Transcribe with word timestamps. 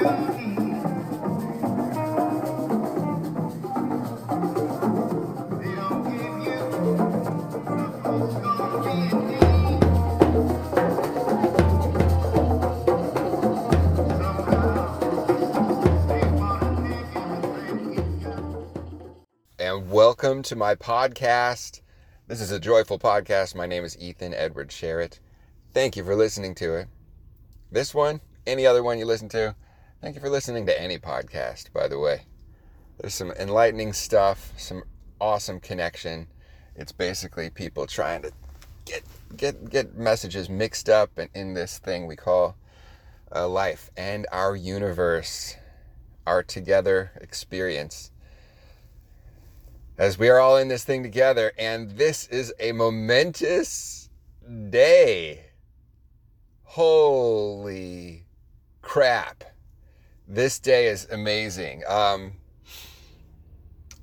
and 0.00 0.06
welcome 19.90 20.42
to 20.44 20.54
my 20.54 20.76
podcast. 20.76 21.80
This 22.28 22.40
is 22.40 22.52
a 22.52 22.60
joyful 22.60 23.00
podcast. 23.00 23.56
My 23.56 23.66
name 23.66 23.84
is 23.84 23.98
Ethan 23.98 24.32
Edward 24.32 24.68
Sherritt. 24.68 25.18
Thank 25.74 25.96
you 25.96 26.04
for 26.04 26.14
listening 26.14 26.54
to 26.56 26.76
it. 26.76 26.88
This 27.72 27.92
one, 27.92 28.20
any 28.46 28.64
other 28.64 28.84
one 28.84 29.00
you 29.00 29.04
listen 29.04 29.28
to, 29.30 29.56
thank 30.00 30.14
you 30.14 30.20
for 30.20 30.30
listening 30.30 30.66
to 30.66 30.80
any 30.80 30.98
podcast, 30.98 31.72
by 31.72 31.88
the 31.88 31.98
way. 31.98 32.22
There's 32.98 33.14
some 33.14 33.32
enlightening 33.32 33.92
stuff, 33.92 34.52
some 34.56 34.82
awesome 35.20 35.60
connection. 35.60 36.26
It's 36.76 36.92
basically 36.92 37.50
people 37.50 37.86
trying 37.86 38.22
to 38.22 38.32
get 38.84 39.02
get 39.36 39.70
get 39.70 39.96
messages 39.96 40.48
mixed 40.48 40.88
up 40.88 41.18
in, 41.18 41.28
in 41.34 41.54
this 41.54 41.78
thing 41.78 42.06
we 42.06 42.16
call 42.16 42.56
uh, 43.34 43.48
life 43.48 43.90
and 43.96 44.26
our 44.32 44.56
universe, 44.56 45.56
our 46.26 46.42
together 46.42 47.12
experience 47.20 48.10
as 49.98 50.16
we 50.16 50.28
are 50.28 50.38
all 50.38 50.56
in 50.56 50.68
this 50.68 50.84
thing 50.84 51.02
together. 51.02 51.52
And 51.58 51.90
this 51.90 52.26
is 52.28 52.54
a 52.60 52.72
momentous 52.72 54.08
day. 54.70 55.46
Holy 56.62 58.24
crap. 58.80 59.44
This 60.30 60.58
day 60.58 60.88
is 60.88 61.08
amazing. 61.10 61.84
Um, 61.88 62.34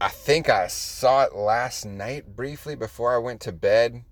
I 0.02 0.08
think 0.08 0.50
I 0.50 0.66
saw 0.66 1.22
it 1.22 1.36
last 1.36 1.86
night 1.86 2.36
briefly 2.36 2.74
before 2.76 3.14
I 3.14 3.20
went 3.20 3.42
to 3.42 3.52
bed. 3.52 4.04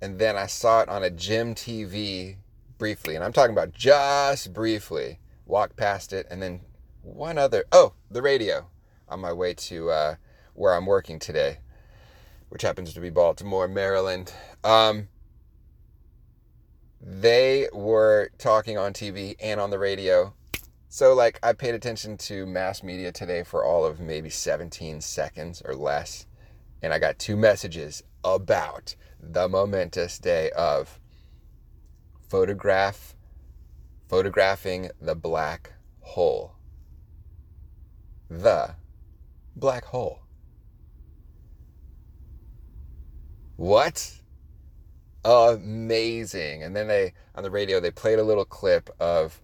And 0.00 0.18
then 0.18 0.38
I 0.38 0.46
saw 0.46 0.80
it 0.80 0.88
on 0.88 1.04
a 1.04 1.10
gym 1.10 1.54
TV 1.54 2.36
briefly. 2.78 3.14
And 3.14 3.22
I'm 3.22 3.34
talking 3.34 3.52
about 3.52 3.72
just 3.72 4.54
briefly. 4.54 5.20
Walked 5.44 5.76
past 5.76 6.14
it. 6.14 6.26
And 6.30 6.40
then 6.40 6.62
one 7.02 7.36
other. 7.36 7.66
Oh, 7.72 7.92
the 8.10 8.22
radio 8.22 8.70
on 9.06 9.20
my 9.20 9.34
way 9.34 9.52
to 9.52 9.90
uh, 9.90 10.14
where 10.54 10.72
I'm 10.72 10.86
working 10.86 11.18
today, 11.18 11.58
which 12.48 12.62
happens 12.62 12.94
to 12.94 13.00
be 13.00 13.10
Baltimore, 13.10 13.68
Maryland. 13.68 14.32
Um, 14.64 15.08
they 17.02 17.68
were 17.74 18.30
talking 18.38 18.78
on 18.78 18.94
TV 18.94 19.36
and 19.42 19.60
on 19.60 19.68
the 19.68 19.78
radio. 19.78 20.32
So, 20.94 21.12
like, 21.12 21.40
I 21.42 21.54
paid 21.54 21.74
attention 21.74 22.16
to 22.18 22.46
mass 22.46 22.84
media 22.84 23.10
today 23.10 23.42
for 23.42 23.64
all 23.64 23.84
of 23.84 23.98
maybe 23.98 24.30
17 24.30 25.00
seconds 25.00 25.60
or 25.64 25.74
less. 25.74 26.28
And 26.82 26.92
I 26.92 27.00
got 27.00 27.18
two 27.18 27.36
messages 27.36 28.04
about 28.22 28.94
the 29.20 29.48
momentous 29.48 30.20
day 30.20 30.52
of 30.52 31.00
photograph 32.28 33.16
photographing 34.08 34.88
the 35.00 35.16
black 35.16 35.72
hole. 35.98 36.52
The 38.30 38.76
black 39.56 39.86
hole. 39.86 40.20
What? 43.56 44.12
Amazing. 45.24 46.62
And 46.62 46.76
then 46.76 46.86
they, 46.86 47.14
on 47.34 47.42
the 47.42 47.50
radio, 47.50 47.80
they 47.80 47.90
played 47.90 48.20
a 48.20 48.22
little 48.22 48.44
clip 48.44 48.90
of 49.00 49.40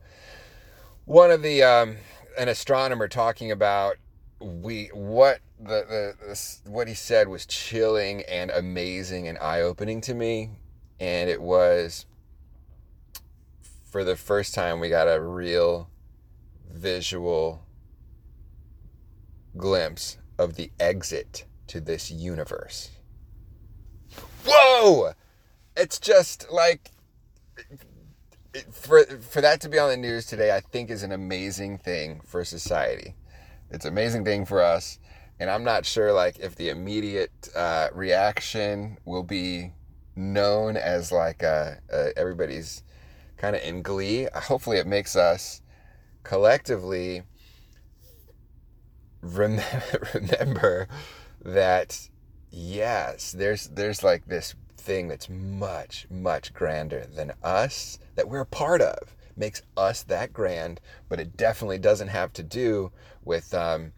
one 1.11 1.30
of 1.30 1.42
the, 1.42 1.62
um, 1.62 1.97
an 2.39 2.48
astronomer 2.48 3.08
talking 3.08 3.50
about 3.50 3.97
we, 4.41 4.86
what 4.94 5.41
the, 5.58 6.14
the, 6.20 6.27
the, 6.28 6.70
what 6.70 6.89
he 6.89 6.94
said 6.94 7.28
was 7.28 7.44
chilling 7.47 8.22
and 8.22 8.50
amazing 8.50 9.28
and 9.28 9.37
eye 9.38 9.60
opening 9.60 10.00
to 10.03 10.15
me. 10.15 10.50
And 10.98 11.28
it 11.28 11.43
was, 11.43 12.06
for 13.91 14.04
the 14.04 14.16
first 14.16 14.54
time, 14.54 14.81
we 14.81 14.88
got 14.88 15.06
a 15.06 15.21
real 15.21 15.91
visual 16.71 17.66
glimpse 19.56 20.19
of 20.38 20.54
the 20.54 20.71
exit 20.78 21.44
to 21.66 21.81
this 21.81 22.10
universe 22.10 22.91
whoa! 24.44 25.12
It's 25.77 25.98
just 25.98 26.50
like 26.50 26.91
for 28.72 29.05
for 29.05 29.41
that 29.41 29.61
to 29.62 29.69
be 29.69 29.78
on 29.78 29.91
the 29.91 29.97
news 29.97 30.27
today, 30.27 30.55
I 30.55 30.61
think 30.61 30.91
is 30.91 31.03
an 31.03 31.12
amazing 31.12 31.78
thing 31.78 32.21
for 32.25 32.44
society. 32.44 33.15
It's 33.71 33.84
an 33.84 33.93
amazing 33.93 34.25
thing 34.25 34.44
for 34.44 34.62
us, 34.62 34.99
and 35.38 35.49
I'm 35.50 35.65
not 35.65 35.87
sure 35.87 36.12
like 36.12 36.38
if 36.38 36.56
the 36.56 36.69
immediate 36.69 37.49
uh, 37.55 37.89
reaction 37.93 38.99
will 39.05 39.22
be 39.22 39.72
known 40.16 40.77
as 40.77 41.12
like 41.12 41.43
uh, 41.43 41.75
uh, 41.93 42.09
everybody's 42.16 42.83
kind 43.37 43.55
of 43.55 43.62
in 43.62 43.83
glee. 43.83 44.28
Hopefully, 44.34 44.78
it 44.78 44.87
makes 44.87 45.16
us 45.16 45.62
collectively 46.22 47.22
rem- 49.22 49.60
remember 50.15 50.89
that 51.44 52.09
yes, 52.50 53.33
there's 53.33 53.69
there's 53.69 54.03
like 54.03 54.27
this 54.27 54.55
thing 54.80 55.08
that's 55.08 55.28
much 55.28 56.06
much 56.10 56.52
grander 56.54 57.06
than 57.14 57.32
us 57.42 57.98
that 58.16 58.28
we're 58.28 58.41
a 58.41 58.46
part 58.46 58.80
of 58.80 59.14
makes 59.36 59.62
us 59.76 60.02
that 60.04 60.32
grand, 60.32 60.80
but 61.08 61.18
it 61.18 61.36
definitely 61.36 61.78
doesn't 61.78 62.08
have 62.08 62.32
to 62.34 62.42
do 62.42 62.92
with 63.24 63.54
um, 63.54 63.92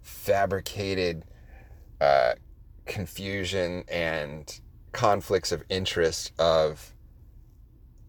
fabricated 0.00 1.24
uh, 2.00 2.32
confusion 2.86 3.84
and 3.88 4.60
conflicts 4.92 5.52
of 5.52 5.62
interest 5.68 6.32
of 6.38 6.94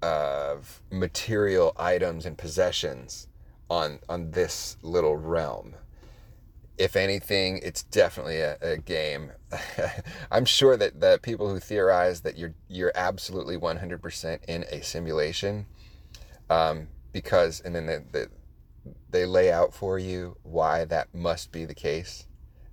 of 0.01 0.81
material 0.90 1.74
items 1.75 2.25
and 2.25 2.38
possessions 2.38 3.28
on 3.69 4.00
on 4.07 4.31
this 4.31 4.78
little 4.81 5.18
realm 5.18 5.75
if 6.80 6.96
anything, 6.96 7.60
it's 7.62 7.84
definitely 7.84 8.40
a, 8.40 8.58
a 8.62 8.78
game. 8.78 9.34
I'm 10.32 10.46
sure 10.46 10.78
that 10.78 11.02
the 11.02 11.20
people 11.22 11.50
who 11.50 11.60
theorize 11.60 12.22
that 12.22 12.38
you're 12.38 12.56
you're 12.70 12.94
absolutely 12.96 13.58
100% 13.58 14.40
in 14.48 14.64
a 14.72 14.82
simulation, 14.82 15.66
um, 16.50 16.88
because 17.12 17.60
and 17.60 17.76
then 17.76 17.86
they, 17.86 18.00
they, 18.12 18.26
they 19.10 19.26
lay 19.26 19.52
out 19.52 19.74
for 19.74 20.00
you 20.00 20.38
why 20.44 20.86
that 20.86 21.14
must 21.14 21.52
be 21.52 21.66
the 21.66 21.76
case, 21.76 22.28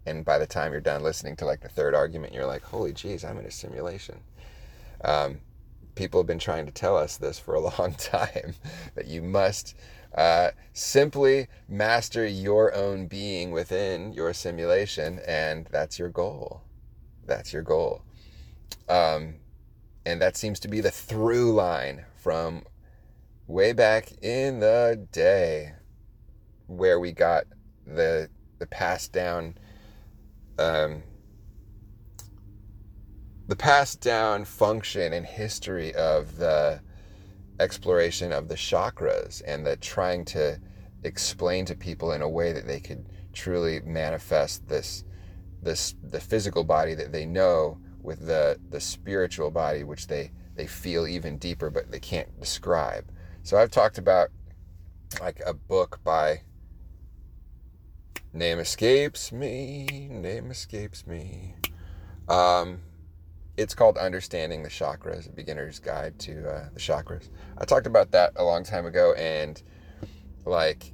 and 0.07 0.25
by 0.25 0.39
the 0.39 0.47
time 0.47 0.71
you're 0.71 0.81
done 0.81 1.03
listening 1.03 1.35
to 1.37 1.45
like 1.45 1.61
the 1.61 1.69
third 1.69 1.95
argument, 1.95 2.33
you're 2.33 2.47
like, 2.47 2.63
holy 2.63 2.93
jeez, 2.93 3.29
I'm 3.29 3.39
in 3.39 3.45
a 3.45 3.51
simulation. 3.51 4.21
Um, 5.05 5.41
people 5.97 6.21
have 6.21 6.29
been 6.29 6.39
trying 6.39 6.67
to 6.67 6.73
tell 6.73 6.97
us 6.97 7.17
this 7.17 7.41
for 7.41 7.55
a 7.55 7.61
long 7.79 7.95
time 7.95 8.55
that 8.95 9.07
you 9.07 9.21
must 9.21 9.75
uh, 10.15 10.51
simply 10.73 11.49
master 11.69 12.27
your 12.27 12.75
own 12.75 13.07
being 13.07 13.51
within 13.51 14.13
your 14.13 14.33
simulation, 14.33 15.21
and 15.27 15.67
that's 15.71 15.99
your 15.99 16.09
goal. 16.09 16.63
That's 17.27 17.53
your 17.53 17.63
goal. 17.63 18.03
Um, 18.89 19.37
and 20.05 20.21
that 20.23 20.37
seems 20.37 20.61
to 20.61 20.69
be 20.69 20.81
the 20.81 20.91
through 20.91 21.53
line 21.53 22.05
from 22.15 22.65
way 23.47 23.73
back 23.73 24.13
in 24.23 24.61
the 24.61 25.07
day 25.13 25.73
where 26.67 26.99
we 26.99 27.13
got 27.13 27.45
the 27.87 28.29
the 28.59 28.67
passed 28.67 29.13
down 29.13 29.57
um, 30.59 31.03
the 33.49 33.57
passed 33.57 34.01
down 34.01 34.45
function 34.45 35.13
and 35.13 35.27
history 35.27 35.95
of 35.95 36.37
the 36.39 36.81
exploration 37.61 38.33
of 38.33 38.49
the 38.49 38.55
chakras 38.55 39.43
and 39.47 39.67
the 39.67 39.77
trying 39.77 40.25
to 40.25 40.59
explain 41.03 41.65
to 41.65 41.75
people 41.75 42.13
in 42.13 42.23
a 42.23 42.29
way 42.29 42.53
that 42.53 42.67
they 42.67 42.81
could 42.81 43.07
truly 43.33 43.81
manifest 43.81 44.67
this 44.69 45.05
this 45.63 45.95
the 46.03 46.21
physical 46.21 46.65
body 46.65 46.95
that 46.95 47.13
they 47.13 47.25
know 47.25 47.79
with 48.03 48.27
the 48.27 48.59
the 48.71 48.81
spiritual 48.81 49.51
body 49.51 49.85
which 49.85 50.07
they 50.07 50.31
they 50.55 50.67
feel 50.67 51.07
even 51.07 51.39
deeper 51.39 51.71
but 51.71 51.91
they 51.91 52.01
can't 52.01 52.39
describe. 52.41 53.11
So 53.43 53.57
i've 53.57 53.71
talked 53.71 53.99
about 53.99 54.29
like 55.21 55.41
a 55.47 55.55
book 55.55 56.01
by 56.05 56.43
name 58.33 58.59
escapes 58.59 59.33
me 59.33 60.09
name 60.11 60.51
escapes 60.51 61.07
me. 61.07 61.55
Um 62.29 62.81
it's 63.57 63.75
called 63.75 63.97
Understanding 63.97 64.63
the 64.63 64.69
Chakras, 64.69 65.29
a 65.29 65.33
beginner's 65.33 65.79
guide 65.79 66.19
to 66.21 66.49
uh, 66.49 66.69
the 66.75 66.81
chakras. 66.81 67.29
I 67.59 67.65
talked 67.65 67.87
about 67.87 68.11
that 68.13 68.33
a 68.37 68.45
long 68.45 68.65
time 68.65 68.87
ago, 68.87 69.15
and 69.15 69.63
like 70.45 70.93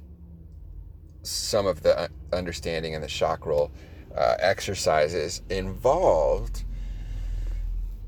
some 1.23 1.67
of 1.67 1.83
the 1.83 2.09
understanding 2.31 2.95
and 2.95 3.03
the 3.03 3.07
chakral 3.07 3.71
uh, 4.15 4.35
exercises 4.39 5.41
involved 5.49 6.65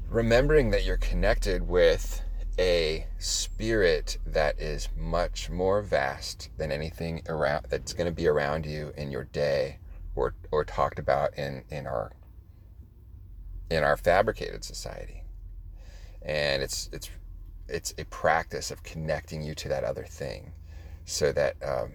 remembering 0.10 0.72
that 0.72 0.86
you're 0.86 0.98
connected 0.98 1.68
with 1.68 2.22
a 2.60 3.06
spirit 3.18 4.18
that 4.26 4.60
is 4.60 4.90
much 4.96 5.50
more 5.50 5.82
vast 5.82 6.50
than 6.58 6.72
anything 6.72 7.22
around 7.28 7.66
that's 7.70 7.94
going 7.94 8.06
to 8.06 8.14
be 8.14 8.28
around 8.28 8.66
you 8.66 8.94
in 8.96 9.12
your 9.12 9.26
day 9.26 9.78
or 10.16 10.34
or 10.52 10.64
talked 10.64 11.00
about 11.00 11.38
in 11.38 11.64
in 11.70 11.86
our 11.86 12.12
in 13.70 13.84
our 13.84 13.98
fabricated 13.98 14.64
society. 14.64 15.24
And 16.22 16.64
it's 16.64 16.90
it's 16.92 17.10
it's 17.68 17.94
a 17.98 18.06
practice 18.06 18.72
of 18.72 18.84
connecting 18.84 19.42
you 19.42 19.56
to 19.56 19.70
that 19.70 19.84
other 19.84 20.04
thing 20.04 20.52
so 21.06 21.32
that 21.32 21.56
um, 21.64 21.92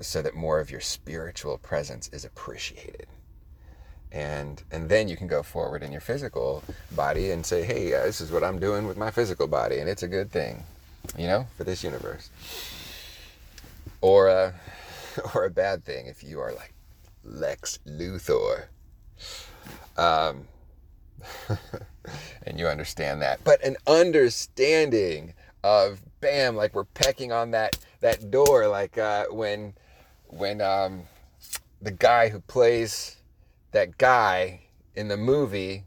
so 0.00 0.22
that 0.22 0.34
more 0.34 0.60
of 0.60 0.70
your 0.70 0.80
spiritual 0.80 1.58
presence 1.58 2.08
is 2.08 2.24
appreciated. 2.24 3.06
And 4.10 4.62
and 4.70 4.88
then 4.88 5.08
you 5.08 5.16
can 5.16 5.26
go 5.26 5.42
forward 5.42 5.82
in 5.82 5.92
your 5.92 6.00
physical 6.00 6.62
body 6.92 7.30
and 7.30 7.46
say 7.46 7.64
hey 7.64 7.94
uh, 7.94 8.04
this 8.04 8.20
is 8.20 8.30
what 8.30 8.44
i'm 8.44 8.58
doing 8.58 8.86
with 8.86 8.98
my 8.98 9.10
physical 9.10 9.46
body 9.46 9.78
and 9.78 9.88
it's 9.88 10.02
a 10.02 10.08
good 10.08 10.30
thing 10.30 10.64
you 11.16 11.26
know 11.26 11.46
for 11.56 11.64
this 11.64 11.82
universe. 11.82 12.28
Or 14.00 14.28
a 14.28 14.54
or 15.34 15.44
a 15.44 15.50
bad 15.50 15.84
thing 15.84 16.06
if 16.06 16.22
you 16.22 16.40
are 16.40 16.52
like 16.52 16.74
lex 17.24 17.78
luthor. 17.86 18.64
Um 19.96 20.46
and 22.46 22.58
you 22.58 22.66
understand 22.66 23.22
that 23.22 23.42
but 23.44 23.62
an 23.64 23.76
understanding 23.86 25.34
of 25.64 26.00
bam 26.20 26.56
like 26.56 26.74
we're 26.74 26.84
pecking 26.84 27.32
on 27.32 27.50
that 27.52 27.78
that 28.00 28.30
door 28.30 28.66
like 28.66 28.98
uh 28.98 29.24
when 29.30 29.72
when 30.26 30.60
um 30.60 31.04
the 31.80 31.90
guy 31.90 32.28
who 32.28 32.40
plays 32.40 33.16
that 33.72 33.98
guy 33.98 34.60
in 34.94 35.08
the 35.08 35.16
movie. 35.16 35.84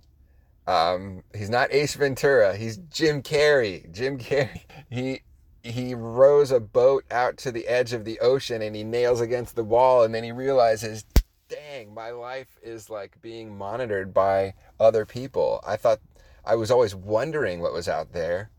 Um, 0.68 1.24
he's 1.34 1.50
not 1.50 1.72
Ace 1.72 1.96
Ventura. 1.96 2.58
He's 2.58 2.78
Jim 2.78 3.22
Carrey. 3.22 3.92
Jim 3.92 4.18
Carrey. 4.20 4.62
He 4.90 5.22
he 5.64 5.96
rows 5.96 6.52
a 6.52 6.60
boat 6.60 7.06
out 7.10 7.38
to 7.38 7.52
the 7.52 7.68
edge 7.68 7.92
of 7.92 8.06
the 8.06 8.20
ocean 8.20 8.62
and 8.62 8.76
he 8.76 8.84
nails 8.84 9.20
against 9.20 9.56
the 9.56 9.64
wall 9.64 10.04
and 10.04 10.14
then 10.14 10.24
he 10.24 10.32
realizes, 10.32 11.06
dang, 11.50 11.94
my 11.94 12.12
life 12.12 12.58
is 12.64 12.90
like 12.90 13.22
being 13.22 13.58
monitored 13.58 14.14
by 14.14 14.54
other 14.80 15.06
people. 15.06 15.60
I 15.66 15.76
thought 15.76 16.00
I 16.44 16.56
was 16.56 16.72
always 16.72 16.96
wondering 16.96 17.60
what 17.60 17.74
was 17.74 17.88
out 17.88 18.14
there. 18.14 18.50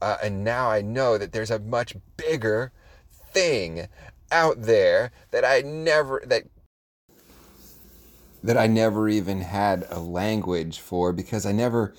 Uh, 0.00 0.16
and 0.22 0.42
now 0.42 0.70
I 0.70 0.82
know 0.82 1.16
that 1.16 1.32
there's 1.32 1.50
a 1.50 1.58
much 1.58 1.94
bigger 2.16 2.72
thing 3.32 3.86
out 4.30 4.62
there 4.62 5.12
that 5.30 5.44
I 5.44 5.60
never 5.60 6.22
that 6.26 6.44
that 8.42 8.56
I 8.56 8.66
never 8.66 9.08
even 9.08 9.40
had 9.40 9.86
a 9.90 10.00
language 10.00 10.80
for 10.80 11.12
because 11.12 11.46
I 11.46 11.52
never 11.52 11.94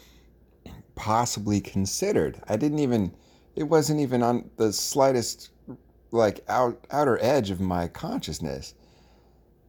possibly 0.95 1.61
considered. 1.61 2.41
I 2.49 2.57
didn't 2.57 2.79
even, 2.79 3.13
it 3.55 3.63
wasn't 3.63 4.01
even 4.01 4.21
on 4.21 4.49
the 4.57 4.73
slightest 4.73 5.51
like 6.11 6.41
out, 6.49 6.85
outer 6.91 7.17
edge 7.21 7.49
of 7.49 7.61
my 7.61 7.87
consciousness. 7.87 8.75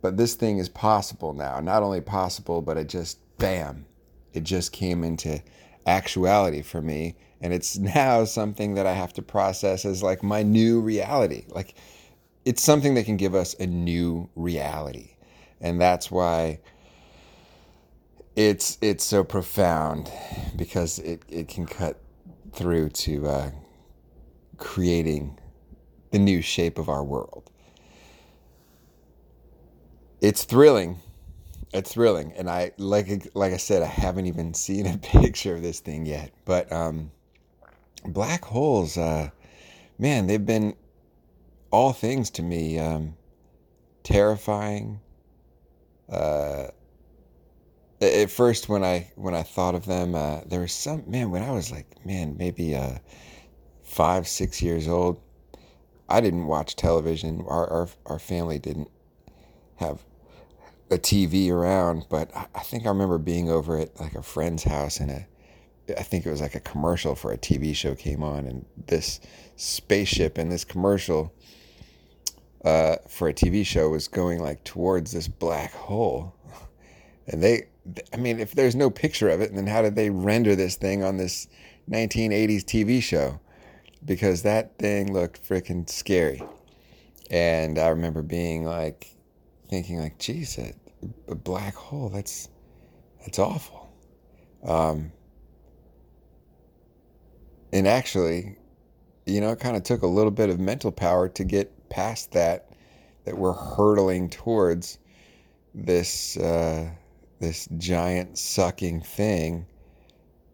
But 0.05 0.19
this 0.19 0.35
thing 0.35 0.59
is 0.59 0.69
possible 0.69 1.33
now. 1.33 1.61
Not 1.61 1.83
only 1.83 2.01
possible, 2.01 2.63
but 2.63 2.77
it 2.77 2.89
just, 2.89 3.19
bam, 3.39 3.87
it 4.33 4.45
just 4.45 4.71
came 4.71 5.03
into 5.03 5.43
actuality 5.87 6.63
for 6.63 6.81
me. 6.81 7.17
And 7.41 7.53
it's 7.53 7.79
now 7.97 8.25
something 8.25 8.75
that 8.75 8.87
I 8.87 8.93
have 8.93 9.15
to 9.15 9.23
process 9.23 9.85
as 9.85 10.03
like 10.03 10.23
my 10.23 10.43
new 10.43 10.81
reality. 10.81 11.47
Like 11.49 11.75
it's 12.45 12.63
something 12.63 12.95
that 12.95 13.07
can 13.07 13.17
give 13.17 13.35
us 13.35 13.55
a 13.59 13.67
new 13.67 14.29
reality 14.37 15.15
and 15.65 15.81
that's 15.81 16.11
why 16.11 16.61
it's 18.37 18.77
it's 18.83 19.03
so 19.03 19.25
profound 19.25 20.11
because 20.57 20.99
it, 20.99 21.23
it 21.29 21.49
can 21.49 21.67
cut 21.67 21.99
through 22.53 22.91
to 22.91 23.27
uh, 23.27 23.51
creating 24.59 25.39
the 26.11 26.19
new 26.19 26.43
shape 26.43 26.79
of 26.79 26.89
our 26.89 27.03
world. 27.03 27.51
It's 30.25 30.45
thrilling. 30.45 31.01
It's 31.75 31.93
thrilling, 31.93 32.33
and 32.33 32.49
I 32.49 32.73
like 32.79 33.29
like 33.35 33.53
I 33.53 33.59
said, 33.59 33.83
I 33.83 33.89
haven't 33.89 34.25
even 34.25 34.55
seen 34.67 34.87
a 34.87 34.97
picture 34.97 35.55
of 35.55 35.61
this 35.61 35.81
thing 35.81 36.07
yet. 36.07 36.31
But 36.47 36.73
um, 36.73 37.11
black 38.07 38.43
holes, 38.43 38.97
uh, 38.97 39.29
man, 39.99 40.27
they've 40.27 40.47
been 40.47 40.77
all 41.71 41.93
things 41.93 42.31
to 42.31 42.43
me. 42.43 42.79
Um, 42.79 43.19
terrifying, 44.03 44.99
uh, 46.09 46.69
at 48.01 48.31
first 48.31 48.71
when 48.71 48.83
I 48.83 49.11
when 49.17 49.35
I 49.35 49.43
thought 49.43 49.75
of 49.75 49.85
them, 49.85 50.15
uh, 50.15 50.41
there 50.47 50.61
was 50.61 50.73
some 50.73 51.05
man 51.07 51.33
when 51.33 51.43
I 51.43 51.51
was 51.51 51.71
like 51.71 52.03
man 52.07 52.35
maybe 52.39 52.75
uh, 52.75 52.97
five 53.83 54.27
six 54.27 54.63
years 54.63 54.89
old. 54.89 55.21
I 56.09 56.23
didn't 56.23 56.47
watch 56.47 56.77
television. 56.77 57.45
Our 57.47 57.69
our 57.71 57.89
our 58.07 58.19
family 58.19 58.59
didn't 58.59 58.89
have 59.77 60.03
a 60.95 60.99
TV 60.99 61.51
around, 61.51 62.07
but 62.09 62.31
I, 62.55 62.61
think 62.61 62.87
I 62.87 62.89
remember 62.89 63.19
being 63.19 63.51
over 63.51 63.79
at 63.79 64.01
like 64.01 64.15
a 64.15 64.23
friend's 64.23 64.65
house 64.65 65.01
and 65.01 65.11
a 65.11 65.27
I 65.99 66.03
think 66.03 66.25
it 66.25 66.31
was 66.31 66.41
like 66.41 66.55
a 66.55 66.61
commercial 66.61 67.15
for 67.15 67.31
a 67.31 67.37
TV 67.37 67.77
show 67.77 67.95
came 67.95 68.23
on, 68.23 68.47
and 68.47 68.65
this 68.87 69.21
spaceship 69.57 70.39
in 70.39 70.49
this 70.49 70.65
commercial 70.65 71.35
uh, 72.65 72.97
for 73.07 73.29
a 73.29 73.35
TV 73.35 73.67
show 73.67 73.91
was 73.91 74.09
going 74.09 74.41
like 74.41 74.65
towards 74.65 75.13
this 75.13 75.29
black 75.29 75.73
hole. 75.73 76.35
And 77.27 77.43
they, 77.43 77.69
I 78.13 78.19
mean, 78.19 78.39
if 78.39 78.55
there's 78.55 78.77
no 78.77 78.91
picture 78.91 79.31
of 79.31 79.41
it, 79.41 79.55
then 79.55 79.67
how 79.67 79.81
did 79.81 79.97
they 79.97 80.11
render 80.11 80.55
this 80.55 80.77
thing 80.77 81.03
on 81.03 81.17
this 81.17 81.49
1980s 81.89 82.65
TV 82.65 83.03
show? 83.03 83.41
Because 84.05 84.43
that 84.43 84.77
thing 84.77 85.11
looked 85.11 85.43
freaking 85.49 85.89
scary. 85.89 86.43
And 87.31 87.79
I 87.79 87.89
remember 87.89 88.21
being 88.21 88.67
like, 88.67 89.15
thinking 89.71 90.01
like, 90.01 90.23
a, 90.29 90.75
a 91.29 91.35
black 91.35 91.75
hole, 91.75 92.09
that's, 92.09 92.49
that's 93.21 93.39
awful. 93.39 93.93
Um, 94.65 95.13
and 97.73 97.89
actually, 97.89 98.57
you 99.27 99.41
know, 99.41 99.51
it 99.51 99.61
kind 99.61 99.77
of 99.77 99.83
took 99.83 100.03
a 100.03 100.07
little 100.07 100.31
bit 100.31 100.49
of 100.49 100.61
mental 100.61 100.93
power 100.93 101.29
to 101.31 101.45
get 101.45 101.89
past 101.89 102.33
that 102.33 102.69
that 103.25 103.37
we're 103.37 103.53
hurtling 103.53 104.29
towards 104.29 104.99
this 105.75 106.37
uh, 106.37 106.89
this 107.41 107.69
giant 107.79 108.39
sucking 108.39 109.01
thing 109.01 109.67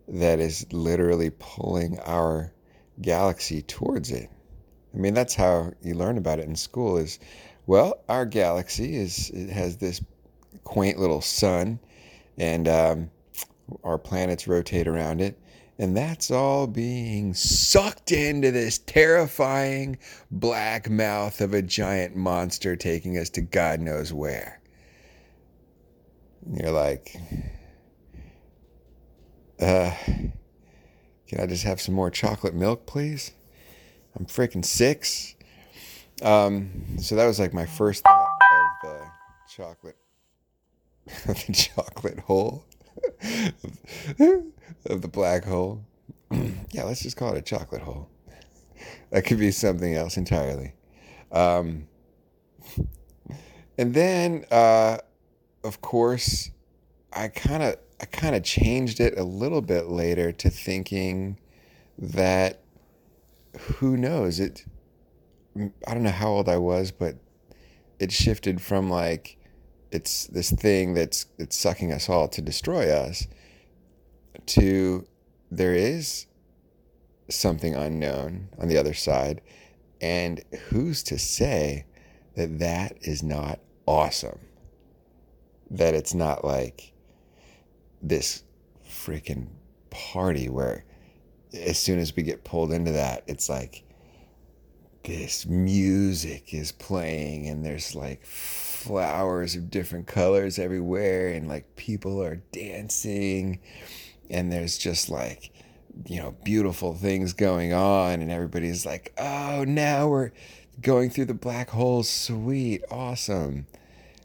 that 0.09 0.41
is 0.41 0.67
literally 0.73 1.31
pulling 1.39 1.99
our 2.01 2.53
galaxy 3.01 3.63
towards 3.63 4.11
it. 4.11 4.29
I 4.95 4.97
mean, 4.97 5.15
that's 5.15 5.35
how 5.35 5.73
you 5.83 5.95
learn 5.95 6.19
about 6.19 6.39
it 6.39 6.47
in 6.47 6.57
school. 6.57 6.97
Is 6.97 7.19
well, 7.67 8.03
our 8.09 8.25
galaxy 8.25 8.97
is 8.97 9.31
it 9.31 9.51
has 9.51 9.77
this 9.77 10.01
quaint 10.65 10.99
little 10.99 11.21
sun, 11.21 11.79
and 12.39 12.69
um, 12.69 13.11
our 13.85 13.99
planets 13.99 14.47
rotate 14.47 14.89
around 14.89 15.21
it, 15.21 15.39
and 15.79 15.97
that's 15.97 16.31
all 16.31 16.67
being 16.67 17.35
sucked 17.35 18.13
into 18.13 18.51
this 18.51 18.79
terrifying 18.79 19.99
black 20.31 20.91
mouth 20.91 21.41
of 21.41 21.55
a 21.55 21.63
giant 21.63 22.17
monster 22.17 22.77
taking 22.77 23.17
us 23.17 23.31
to 23.31 23.41
God 23.41 23.81
knows 23.81 24.13
where. 24.13 24.61
And 26.45 26.59
you're 26.59 26.73
like, 26.73 27.17
uh, 29.61 29.95
can 31.27 31.41
I 31.41 31.47
just 31.47 31.65
have 31.65 31.81
some 31.81 31.95
more 31.95 32.11
chocolate 32.11 32.55
milk, 32.55 32.87
please? 32.87 33.33
I'm 34.19 34.27
freaking 34.27 34.65
six. 34.65 35.37
Um, 36.23 36.99
so 36.99 37.17
that 37.17 37.27
was 37.27 37.39
like 37.39 37.55
my 37.55 37.67
first 37.67 38.03
thought 38.03 38.39
of 38.53 38.91
the 38.91 39.07
chocolate, 39.49 39.97
the 41.27 41.53
chocolate 41.53 42.21
hole. 42.21 42.65
of 44.87 45.03
the 45.03 45.09
black 45.09 45.45
hole. 45.45 45.85
yeah, 46.31 46.85
let's 46.85 47.03
just 47.03 47.17
call 47.17 47.35
it 47.35 47.39
a 47.39 47.43
chocolate 47.43 47.83
hole. 47.83 48.09
That 49.11 49.23
could 49.23 49.39
be 49.39 49.51
something 49.51 49.95
else 49.95 50.17
entirely. 50.17 50.75
Um, 51.33 51.89
and 53.79 53.95
then, 53.95 54.45
uh, 54.51 54.99
of 55.65 55.81
course, 55.81 56.51
I 57.13 57.29
kind 57.29 57.63
of 57.63 57.77
I 58.01 58.07
kind 58.07 58.35
of 58.35 58.43
changed 58.43 59.01
it 59.01 59.19
a 59.19 59.25
little 59.25 59.61
bit 59.61 59.89
later 59.89 60.33
to 60.33 60.49
thinking 60.49 61.39
that 61.99 62.63
who 63.59 63.97
knows 63.97 64.41
it. 64.41 64.65
I 65.57 65.95
don't 65.95 66.05
know 66.05 66.11
how 66.11 66.29
old 66.29 66.49
I 66.49 66.57
was, 66.57 66.93
but 66.93 67.17
it 67.99 68.11
shifted 68.11 68.63
from 68.63 68.89
like 68.89 69.37
it's 69.93 70.27
this 70.29 70.51
thing 70.51 70.95
that's 70.95 71.27
it's 71.39 71.57
sucking 71.57 71.93
us 71.93 72.09
all 72.09 72.29
to 72.29 72.41
destroy 72.41 72.91
us 72.91 73.27
to 74.47 75.07
there 75.51 75.75
is 75.75 76.27
something 77.29 77.75
unknown 77.75 78.49
on 78.59 78.69
the 78.69 78.79
other 78.79 78.95
side 78.95 79.41
and 80.01 80.43
who's 80.69 81.03
to 81.05 81.19
say 81.19 81.85
that 82.37 82.59
that 82.59 82.97
is 83.03 83.23
not 83.23 83.61
awesome? 83.87 84.39
That 85.71 85.95
it's 85.95 86.15
not 86.15 86.45
like 86.45 86.93
this 88.03 88.43
freaking 88.89 89.49
party 89.91 90.49
where 90.49 90.85
as 91.53 91.79
soon 91.79 91.99
as 91.99 92.15
we 92.15 92.23
get 92.23 92.45
pulled 92.45 92.73
into 92.73 92.93
that, 92.93 93.25
it's 93.27 93.49
like 93.49 93.85
this 95.05 95.47
music 95.47 96.55
is 96.55 96.73
playing 96.73 97.49
and 97.49 97.65
there's 97.65 97.95
like 97.95 98.25
flowers 98.81 99.55
of 99.55 99.71
different 99.71 100.07
colors 100.07 100.59
everywhere 100.59 101.29
and 101.29 101.49
like 101.49 101.77
people 101.77 102.23
are 102.23 102.43
dancing 102.53 103.61
and 104.31 104.51
there's 104.51 104.79
just 104.79 105.11
like 105.11 105.51
you 106.07 106.17
know 106.17 106.35
beautiful 106.45 106.95
things 106.95 107.33
going 107.33 107.73
on 107.73 108.21
and 108.21 108.31
everybody's 108.31 108.87
like 108.87 109.13
oh 109.19 109.65
now 109.67 110.09
we're 110.09 110.31
going 110.81 111.11
through 111.11 111.27
the 111.27 111.35
black 111.35 111.71
hole. 111.71 112.03
Sweet. 112.03 112.83
Awesome. 112.91 113.67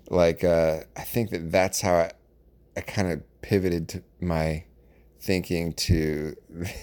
Like 0.10 0.44
uh, 0.44 0.82
i 0.96 1.02
think 1.02 1.32
that 1.32 1.52
that's 1.52 1.82
how 1.82 1.96
i, 1.96 2.12
I 2.78 2.82
kind 2.82 3.12
of 3.12 3.24
pivoted 3.42 3.90
to 3.90 4.04
my 4.22 4.64
thinking 5.20 5.74
to 5.74 6.36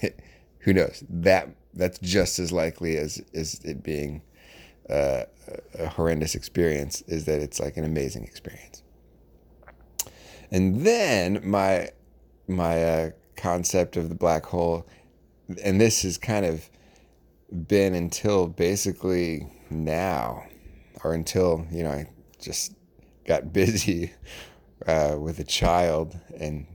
who 0.60 0.72
knows? 0.72 1.04
That 1.08 1.48
that's 1.74 1.98
just 2.00 2.38
as 2.38 2.52
likely 2.52 2.96
as 2.96 3.22
as 3.32 3.60
it 3.64 3.82
being 3.82 4.22
a 4.88 5.26
horrendous 5.88 6.34
experience 6.34 7.02
is 7.02 7.24
that 7.26 7.40
it's 7.40 7.60
like 7.60 7.76
an 7.76 7.84
amazing 7.84 8.24
experience. 8.24 8.82
And 10.50 10.84
then 10.84 11.40
my 11.44 11.90
my 12.48 12.84
uh, 12.84 13.10
concept 13.36 13.96
of 13.96 14.08
the 14.08 14.14
black 14.14 14.44
hole 14.44 14.86
and 15.64 15.80
this 15.80 16.02
has 16.02 16.18
kind 16.18 16.44
of 16.44 16.68
been 17.66 17.94
until 17.94 18.46
basically 18.46 19.46
now 19.70 20.44
or 21.02 21.14
until 21.14 21.66
you 21.70 21.82
know 21.82 21.90
i 21.90 22.06
just 22.40 22.74
got 23.26 23.52
busy 23.52 24.12
uh, 24.86 25.16
with 25.18 25.38
a 25.38 25.44
child 25.44 26.18
and 26.38 26.66